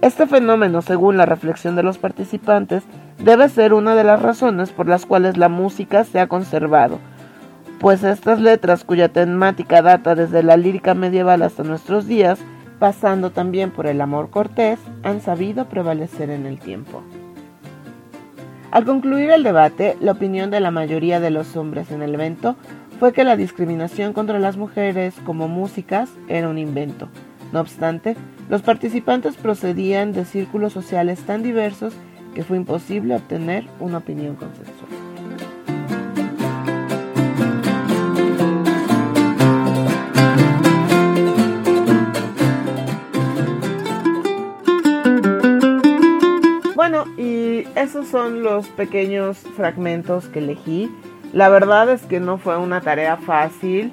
Este 0.00 0.26
fenómeno, 0.26 0.80
según 0.82 1.16
la 1.16 1.26
reflexión 1.26 1.74
de 1.74 1.82
los 1.82 1.98
participantes, 1.98 2.84
debe 3.18 3.48
ser 3.48 3.74
una 3.74 3.96
de 3.96 4.04
las 4.04 4.22
razones 4.22 4.70
por 4.70 4.86
las 4.86 5.06
cuales 5.06 5.36
la 5.36 5.48
música 5.48 6.04
se 6.04 6.20
ha 6.20 6.28
conservado, 6.28 6.98
pues 7.80 8.04
estas 8.04 8.40
letras 8.40 8.84
cuya 8.84 9.08
temática 9.08 9.82
data 9.82 10.14
desde 10.14 10.42
la 10.42 10.56
lírica 10.56 10.94
medieval 10.94 11.42
hasta 11.42 11.64
nuestros 11.64 12.06
días, 12.06 12.38
pasando 12.78 13.30
también 13.30 13.70
por 13.70 13.86
el 13.86 14.00
amor 14.00 14.30
cortés, 14.30 14.78
han 15.02 15.20
sabido 15.20 15.68
prevalecer 15.68 16.30
en 16.30 16.46
el 16.46 16.60
tiempo. 16.60 17.02
Al 18.70 18.84
concluir 18.84 19.30
el 19.30 19.42
debate, 19.42 19.96
la 20.00 20.12
opinión 20.12 20.50
de 20.50 20.60
la 20.60 20.70
mayoría 20.70 21.20
de 21.20 21.30
los 21.30 21.56
hombres 21.56 21.90
en 21.90 22.02
el 22.02 22.14
evento 22.14 22.54
fue 22.98 23.12
que 23.12 23.24
la 23.24 23.36
discriminación 23.36 24.12
contra 24.12 24.38
las 24.40 24.56
mujeres 24.56 25.14
como 25.24 25.46
músicas 25.46 26.10
era 26.26 26.48
un 26.48 26.58
invento. 26.58 27.08
No 27.52 27.60
obstante, 27.60 28.16
los 28.48 28.62
participantes 28.62 29.36
procedían 29.36 30.12
de 30.12 30.24
círculos 30.24 30.72
sociales 30.72 31.20
tan 31.20 31.42
diversos 31.42 31.94
que 32.34 32.42
fue 32.42 32.56
imposible 32.56 33.14
obtener 33.14 33.66
una 33.78 33.98
opinión 33.98 34.34
consensual. 34.34 34.90
Bueno, 46.74 47.04
y 47.16 47.66
esos 47.76 48.08
son 48.08 48.42
los 48.42 48.66
pequeños 48.68 49.38
fragmentos 49.56 50.28
que 50.28 50.38
elegí. 50.38 50.90
La 51.38 51.48
verdad 51.50 51.88
es 51.88 52.02
que 52.02 52.18
no 52.18 52.38
fue 52.38 52.58
una 52.58 52.80
tarea 52.80 53.16
fácil 53.16 53.92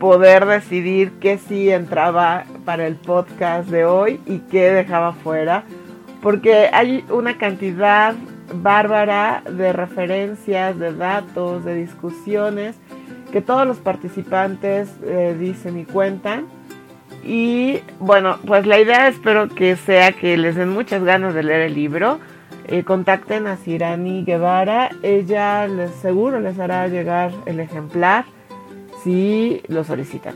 poder 0.00 0.46
decidir 0.46 1.12
qué 1.20 1.38
sí 1.38 1.70
entraba 1.70 2.42
para 2.64 2.88
el 2.88 2.96
podcast 2.96 3.68
de 3.68 3.84
hoy 3.84 4.20
y 4.26 4.38
qué 4.50 4.72
dejaba 4.72 5.12
fuera, 5.12 5.62
porque 6.20 6.70
hay 6.72 7.04
una 7.08 7.38
cantidad 7.38 8.16
bárbara 8.52 9.44
de 9.48 9.72
referencias, 9.72 10.76
de 10.76 10.92
datos, 10.92 11.64
de 11.64 11.76
discusiones 11.76 12.74
que 13.30 13.40
todos 13.40 13.64
los 13.64 13.78
participantes 13.78 14.90
eh, 15.04 15.36
dicen 15.38 15.78
y 15.78 15.84
cuentan. 15.84 16.46
Y 17.22 17.78
bueno, 18.00 18.38
pues 18.44 18.66
la 18.66 18.80
idea 18.80 19.06
espero 19.06 19.48
que 19.48 19.76
sea 19.76 20.10
que 20.10 20.36
les 20.36 20.56
den 20.56 20.70
muchas 20.70 21.04
ganas 21.04 21.32
de 21.32 21.44
leer 21.44 21.60
el 21.60 21.74
libro. 21.74 22.18
Eh, 22.66 22.84
contacten 22.84 23.46
a 23.46 23.56
Sirani 23.56 24.24
Guevara, 24.24 24.90
ella 25.02 25.66
les, 25.66 25.90
seguro 25.90 26.40
les 26.40 26.58
hará 26.58 26.86
llegar 26.88 27.32
el 27.46 27.60
ejemplar 27.60 28.24
si 29.02 29.62
lo 29.68 29.84
solicitan. 29.84 30.34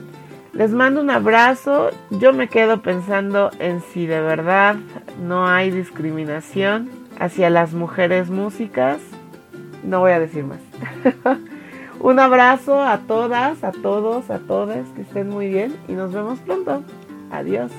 Les 0.52 0.72
mando 0.72 1.00
un 1.00 1.10
abrazo, 1.10 1.90
yo 2.10 2.32
me 2.32 2.48
quedo 2.48 2.82
pensando 2.82 3.50
en 3.58 3.80
si 3.80 4.06
de 4.06 4.20
verdad 4.20 4.76
no 5.22 5.46
hay 5.46 5.70
discriminación 5.70 6.88
hacia 7.18 7.50
las 7.50 7.74
mujeres 7.74 8.30
músicas. 8.30 8.98
No 9.84 10.00
voy 10.00 10.12
a 10.12 10.18
decir 10.18 10.44
más. 10.44 10.60
Un 12.00 12.18
abrazo 12.20 12.82
a 12.82 12.98
todas, 12.98 13.64
a 13.64 13.72
todos, 13.72 14.30
a 14.30 14.38
todas, 14.38 14.86
que 14.94 15.02
estén 15.02 15.28
muy 15.28 15.48
bien 15.48 15.74
y 15.88 15.92
nos 15.92 16.12
vemos 16.12 16.38
pronto. 16.40 16.82
Adiós. 17.30 17.72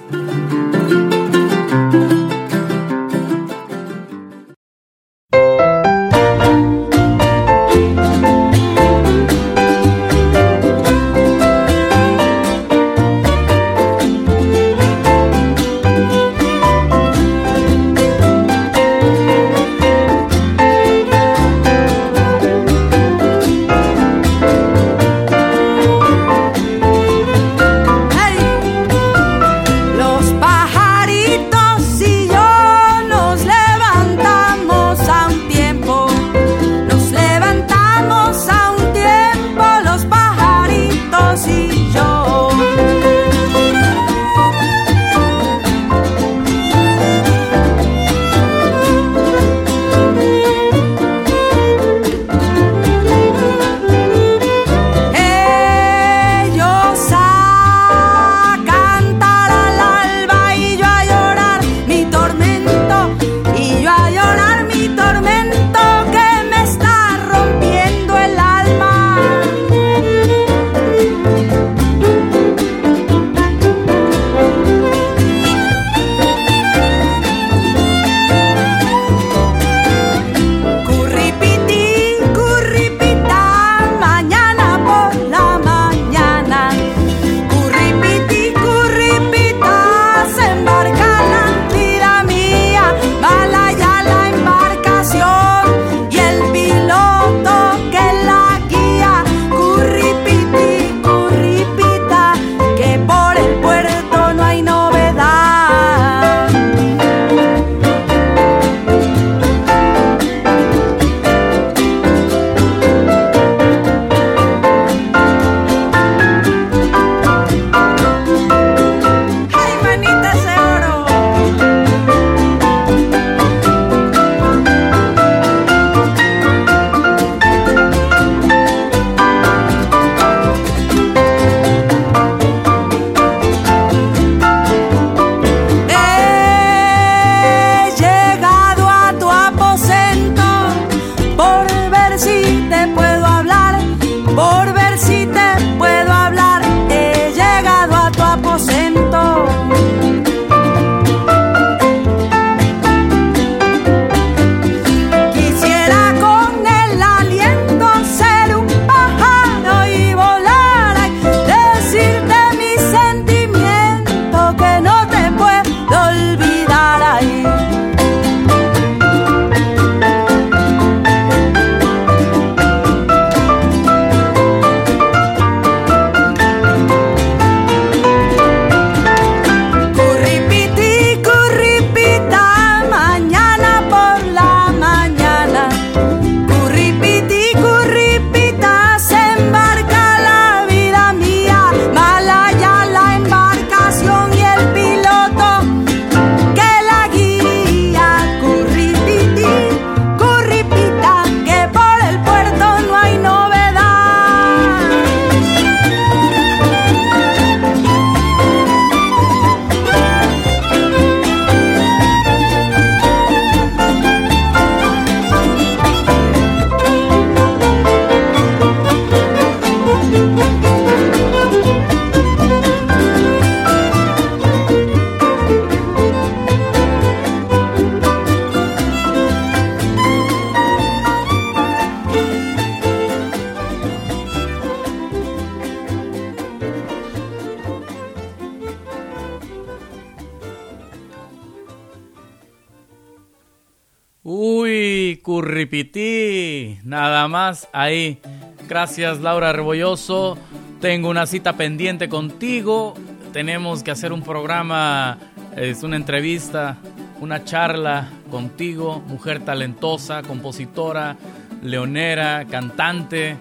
Gracias 248.67 249.21
Laura 249.21 249.53
Rebolloso. 249.53 250.37
Tengo 250.81 251.09
una 251.09 251.25
cita 251.25 251.53
pendiente 251.53 252.09
contigo. 252.09 252.93
Tenemos 253.33 253.81
que 253.81 253.91
hacer 253.91 254.13
un 254.13 254.21
programa, 254.21 255.17
es 255.55 255.81
una 255.83 255.95
entrevista, 255.95 256.77
una 257.19 257.43
charla 257.43 258.09
contigo, 258.29 259.01
mujer 259.07 259.43
talentosa, 259.43 260.21
compositora, 260.21 261.17
leonera, 261.63 262.45
cantante, 262.45 263.37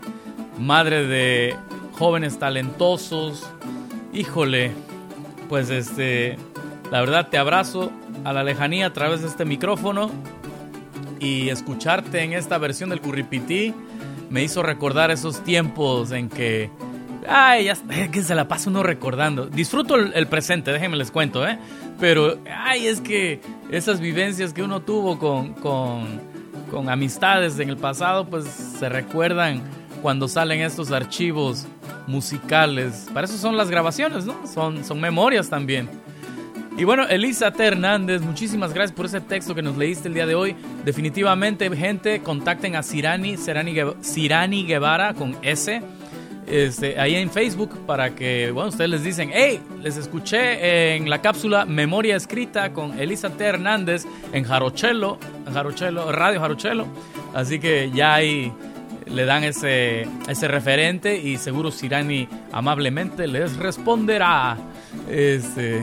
madre 0.58 1.06
de 1.06 1.54
jóvenes 1.92 2.38
talentosos. 2.38 3.46
Híjole, 4.14 4.72
pues 5.48 5.68
este, 5.68 6.38
la 6.90 7.00
verdad 7.00 7.28
te 7.28 7.36
abrazo 7.36 7.92
a 8.24 8.32
la 8.32 8.42
lejanía 8.42 8.86
a 8.86 8.92
través 8.92 9.20
de 9.20 9.28
este 9.28 9.44
micrófono 9.44 10.10
y 11.20 11.50
escucharte 11.50 12.22
en 12.22 12.32
esta 12.32 12.56
versión 12.58 12.90
del 12.90 13.00
Curripití 13.00 13.74
me 14.30 14.42
hizo 14.42 14.62
recordar 14.62 15.10
esos 15.10 15.42
tiempos 15.44 16.12
en 16.12 16.28
que 16.28 16.70
ay, 17.28 17.64
ya 17.64 17.76
que 18.10 18.22
se 18.22 18.34
la 18.34 18.48
pasa 18.48 18.70
uno 18.70 18.82
recordando. 18.82 19.46
Disfruto 19.46 19.96
el, 19.96 20.26
presente, 20.26 20.72
déjenme 20.72 20.96
les 20.96 21.10
cuento, 21.10 21.46
¿eh? 21.46 21.58
Pero, 21.98 22.38
ay, 22.50 22.86
es 22.86 23.00
que 23.00 23.40
esas 23.70 24.00
vivencias 24.00 24.52
que 24.52 24.62
uno 24.62 24.80
tuvo 24.80 25.18
con, 25.18 25.54
con, 25.54 26.20
con 26.70 26.88
amistades 26.90 27.58
en 27.58 27.68
el 27.68 27.76
pasado, 27.76 28.26
pues 28.26 28.44
se 28.44 28.88
recuerdan 28.88 29.62
cuando 30.02 30.28
salen 30.28 30.60
estos 30.60 30.92
archivos 30.92 31.66
musicales. 32.06 33.08
Para 33.12 33.26
eso 33.26 33.38
son 33.38 33.56
las 33.56 33.70
grabaciones, 33.70 34.24
¿no? 34.24 34.46
Son, 34.46 34.84
son 34.84 35.00
memorias 35.00 35.48
también. 35.48 35.88
Y 36.78 36.84
bueno, 36.84 37.08
Elisa 37.08 37.50
T. 37.52 37.64
Hernández, 37.64 38.20
muchísimas 38.20 38.74
gracias 38.74 38.94
por 38.94 39.06
ese 39.06 39.22
texto 39.22 39.54
que 39.54 39.62
nos 39.62 39.78
leíste 39.78 40.08
el 40.08 40.14
día 40.14 40.26
de 40.26 40.34
hoy. 40.34 40.54
Definitivamente, 40.84 41.74
gente, 41.74 42.20
contacten 42.20 42.76
a 42.76 42.82
Cirani, 42.82 43.38
Cirani, 43.38 44.66
Guevara 44.66 45.14
con 45.14 45.36
S. 45.40 45.80
Este, 46.46 47.00
ahí 47.00 47.14
en 47.14 47.30
Facebook 47.30 47.86
para 47.86 48.14
que, 48.14 48.50
bueno, 48.50 48.68
ustedes 48.68 48.90
les 48.90 49.02
dicen, 49.02 49.30
hey, 49.32 49.58
les 49.82 49.96
escuché 49.96 50.96
en 50.96 51.08
la 51.08 51.22
cápsula 51.22 51.64
Memoria 51.64 52.14
Escrita 52.14 52.74
con 52.74 53.00
Elisa 53.00 53.30
T. 53.30 53.42
Hernández 53.42 54.04
en 54.34 54.44
Jarochelo, 54.44 55.18
en 55.46 55.54
Jarochelo, 55.54 56.12
Radio 56.12 56.40
Jarochelo. 56.40 56.86
Así 57.34 57.58
que 57.58 57.90
ya 57.90 58.14
ahí 58.14 58.52
le 59.06 59.24
dan 59.24 59.44
ese, 59.44 60.06
ese 60.28 60.46
referente 60.46 61.16
y 61.16 61.38
seguro 61.38 61.70
Cirani 61.70 62.28
amablemente 62.52 63.26
les 63.26 63.56
responderá. 63.56 64.58
Este, 65.10 65.82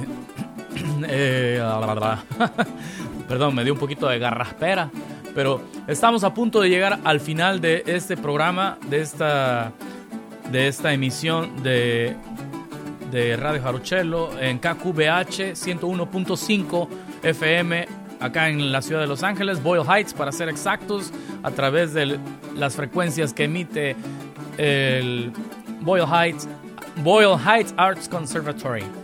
eh, 1.07 1.61
perdón, 3.27 3.55
me 3.55 3.63
dio 3.63 3.73
un 3.73 3.79
poquito 3.79 4.07
de 4.07 4.19
garraspera. 4.19 4.89
Pero 5.35 5.61
estamos 5.87 6.23
a 6.23 6.33
punto 6.33 6.61
de 6.61 6.69
llegar 6.69 6.99
al 7.03 7.19
final 7.19 7.59
de 7.59 7.83
este 7.87 8.15
programa, 8.15 8.77
de 8.89 9.01
esta, 9.01 9.71
de 10.51 10.67
esta 10.67 10.93
emisión 10.93 11.63
de, 11.63 12.15
de 13.11 13.35
Radio 13.35 13.61
Jarochelo 13.63 14.39
en 14.39 14.59
KQBH 14.59 15.55
101.5 15.55 16.87
FM 17.23 17.87
acá 18.23 18.47
en 18.49 18.71
la 18.71 18.81
ciudad 18.81 19.01
de 19.01 19.07
Los 19.07 19.21
Ángeles, 19.21 19.61
Boyle 19.61 19.83
Heights 19.83 20.13
para 20.13 20.31
ser 20.31 20.47
exactos, 20.47 21.11
a 21.43 21.51
través 21.51 21.93
de 21.93 22.19
las 22.55 22.75
frecuencias 22.75 23.33
que 23.33 23.43
emite 23.43 23.95
el 24.57 25.31
Boyle 25.81 26.05
Heights, 26.05 26.47
Boyle 27.03 27.37
Heights 27.37 27.73
Arts 27.75 28.07
Conservatory. 28.07 29.02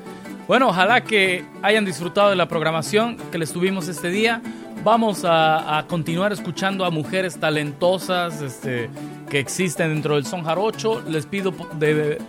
Bueno, 0.49 0.69
ojalá 0.69 1.03
que 1.03 1.45
hayan 1.61 1.85
disfrutado 1.85 2.31
de 2.31 2.35
la 2.35 2.47
programación 2.47 3.17
que 3.31 3.37
les 3.37 3.53
tuvimos 3.53 3.87
este 3.87 4.09
día. 4.09 4.41
Vamos 4.83 5.21
a, 5.23 5.85
continuar 5.87 6.33
escuchando 6.33 6.85
a 6.85 6.89
mujeres 6.89 7.39
talentosas 7.39 8.41
este, 8.41 8.89
que 9.29 9.37
existen 9.37 9.89
dentro 9.89 10.15
del 10.15 10.25
son 10.25 10.43
jarocho. 10.43 11.03
Les 11.07 11.27
pido 11.27 11.53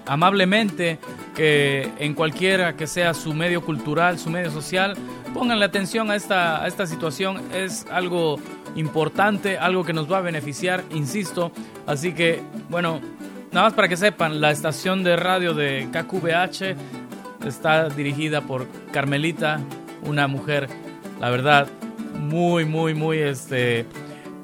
amablemente 0.04 0.98
que 1.34 1.90
en 1.98 2.12
cualquiera 2.12 2.76
que 2.76 2.86
sea 2.86 3.14
su 3.14 3.32
medio 3.32 3.64
cultural, 3.64 4.18
su 4.18 4.28
medio 4.28 4.50
social, 4.50 4.98
pónganle 5.32 5.64
atención 5.64 6.10
a 6.10 6.14
esta, 6.14 6.62
a 6.62 6.68
esta 6.68 6.86
situación. 6.86 7.40
Es 7.54 7.86
algo 7.90 8.38
importante, 8.76 9.56
algo 9.56 9.82
que 9.82 9.94
nos 9.94 10.12
va 10.12 10.18
a 10.18 10.20
beneficiar, 10.20 10.84
insisto. 10.90 11.52
Así 11.86 12.12
que, 12.12 12.42
bueno, 12.68 13.00
nada 13.50 13.68
más 13.68 13.72
para 13.72 13.88
que 13.88 13.96
sepan, 13.96 14.42
la 14.42 14.50
estación 14.50 15.02
de 15.04 15.16
radio 15.16 15.54
de 15.54 15.88
KQBH 15.90 16.99
Está 17.44 17.88
dirigida 17.88 18.42
por 18.42 18.66
Carmelita, 18.92 19.60
una 20.02 20.26
mujer, 20.26 20.68
la 21.20 21.30
verdad, 21.30 21.68
muy, 22.18 22.64
muy, 22.64 22.94
muy 22.94 23.18
este, 23.18 23.86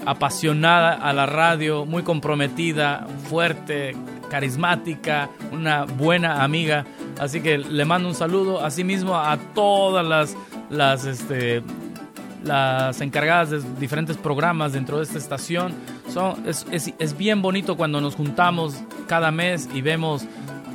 apasionada 0.06 0.94
a 0.94 1.12
la 1.12 1.26
radio, 1.26 1.84
muy 1.84 2.02
comprometida, 2.02 3.06
fuerte, 3.28 3.94
carismática, 4.30 5.30
una 5.52 5.84
buena 5.84 6.42
amiga. 6.42 6.84
Así 7.18 7.40
que 7.40 7.58
le 7.58 7.84
mando 7.84 8.08
un 8.08 8.14
saludo, 8.14 8.64
asimismo 8.64 9.16
a 9.16 9.36
todas 9.54 10.06
las, 10.06 10.36
las, 10.70 11.04
este, 11.06 11.62
las 12.44 13.00
encargadas 13.00 13.50
de 13.50 13.60
diferentes 13.78 14.16
programas 14.16 14.72
dentro 14.72 14.98
de 14.98 15.04
esta 15.04 15.18
estación. 15.18 15.74
Son, 16.08 16.46
es, 16.46 16.66
es, 16.70 16.92
es 16.98 17.16
bien 17.16 17.42
bonito 17.42 17.76
cuando 17.76 18.00
nos 18.00 18.14
juntamos 18.14 18.82
cada 19.06 19.30
mes 19.30 19.68
y 19.74 19.82
vemos 19.82 20.24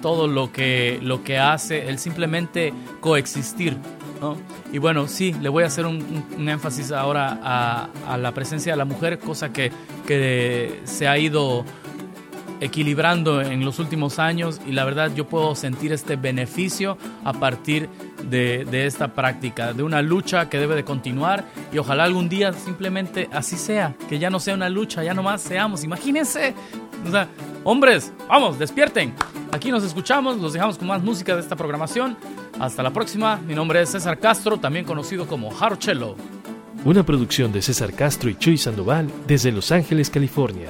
todo 0.02 0.28
lo 0.28 0.52
que, 0.52 1.00
lo 1.02 1.24
que 1.24 1.38
hace 1.38 1.88
el 1.88 2.00
simplemente 2.00 2.74
coexistir. 3.00 3.78
Y 4.72 4.78
bueno, 4.78 5.08
sí, 5.08 5.34
le 5.42 5.50
voy 5.50 5.64
a 5.64 5.68
hacer 5.68 5.86
un, 5.86 6.48
énfasis 6.48 6.92
ahora 6.92 7.40
a, 7.42 8.18
la 8.18 8.32
presencia 8.34 8.74
de 8.74 8.78
la 8.78 8.86
mujer, 8.86 9.20
cosa 9.20 9.52
que, 9.52 9.72
que 10.06 10.82
se 10.84 11.08
ha 11.08 11.18
ido 11.18 11.66
equilibrando 12.62 13.42
en 13.42 13.66
los 13.66 13.80
últimos 13.80 14.20
años 14.20 14.62
y 14.68 14.72
la 14.72 14.86
verdad 14.86 15.12
yo 15.16 15.28
puedo 15.28 15.56
sentir 15.56 15.92
este 15.92 16.16
beneficio 16.16 16.96
a 17.24 17.34
partir 17.34 17.90
de, 18.30 18.66
de, 18.70 18.86
esta 18.86 19.16
práctica, 19.16 19.74
de 19.74 19.82
una 19.82 20.04
lucha 20.04 20.48
que 20.48 20.60
debe 20.60 20.76
de 20.76 20.84
continuar 20.84 21.44
y 21.74 21.80
ojalá 21.80 22.04
algún 22.04 22.30
día 22.30 22.54
simplemente 22.54 23.28
así 23.34 23.58
sea, 23.58 23.96
que 24.08 24.20
ya 24.20 24.30
no 24.30 24.40
sea 24.40 24.54
una 24.54 24.70
lucha, 24.70 25.04
ya 25.04 25.16
nomás 25.16 25.42
seamos, 25.42 25.84
imagínense, 25.84 26.54
o 27.08 27.10
sea, 27.10 27.28
hombres, 27.64 28.12
vamos, 28.28 28.60
despierten. 28.60 29.14
Aquí 29.52 29.72
nos 29.72 29.84
escuchamos, 29.84 30.38
los 30.38 30.54
dejamos 30.54 30.78
con 30.78 30.88
más 30.88 31.04
música 31.04 31.36
de 31.36 31.42
esta 31.42 31.56
programación. 31.56 32.18
Hasta 32.60 32.84
la 32.84 32.92
próxima. 32.92 33.38
Mi 33.38 33.56
nombre 33.56 33.82
es 33.82 33.90
César 33.90 34.20
Castro, 34.20 34.58
también 34.58 34.86
conocido 34.86 35.28
como 35.28 35.52
Jarochelo. 35.52 36.16
Una 36.86 37.04
producción 37.04 37.52
de 37.52 37.62
César 37.62 37.94
Castro 37.94 38.30
y 38.30 38.36
Chuy 38.36 38.58
Sandoval 38.58 39.08
desde 39.28 39.52
Los 39.52 39.72
Ángeles, 39.72 40.10
California. 40.10 40.70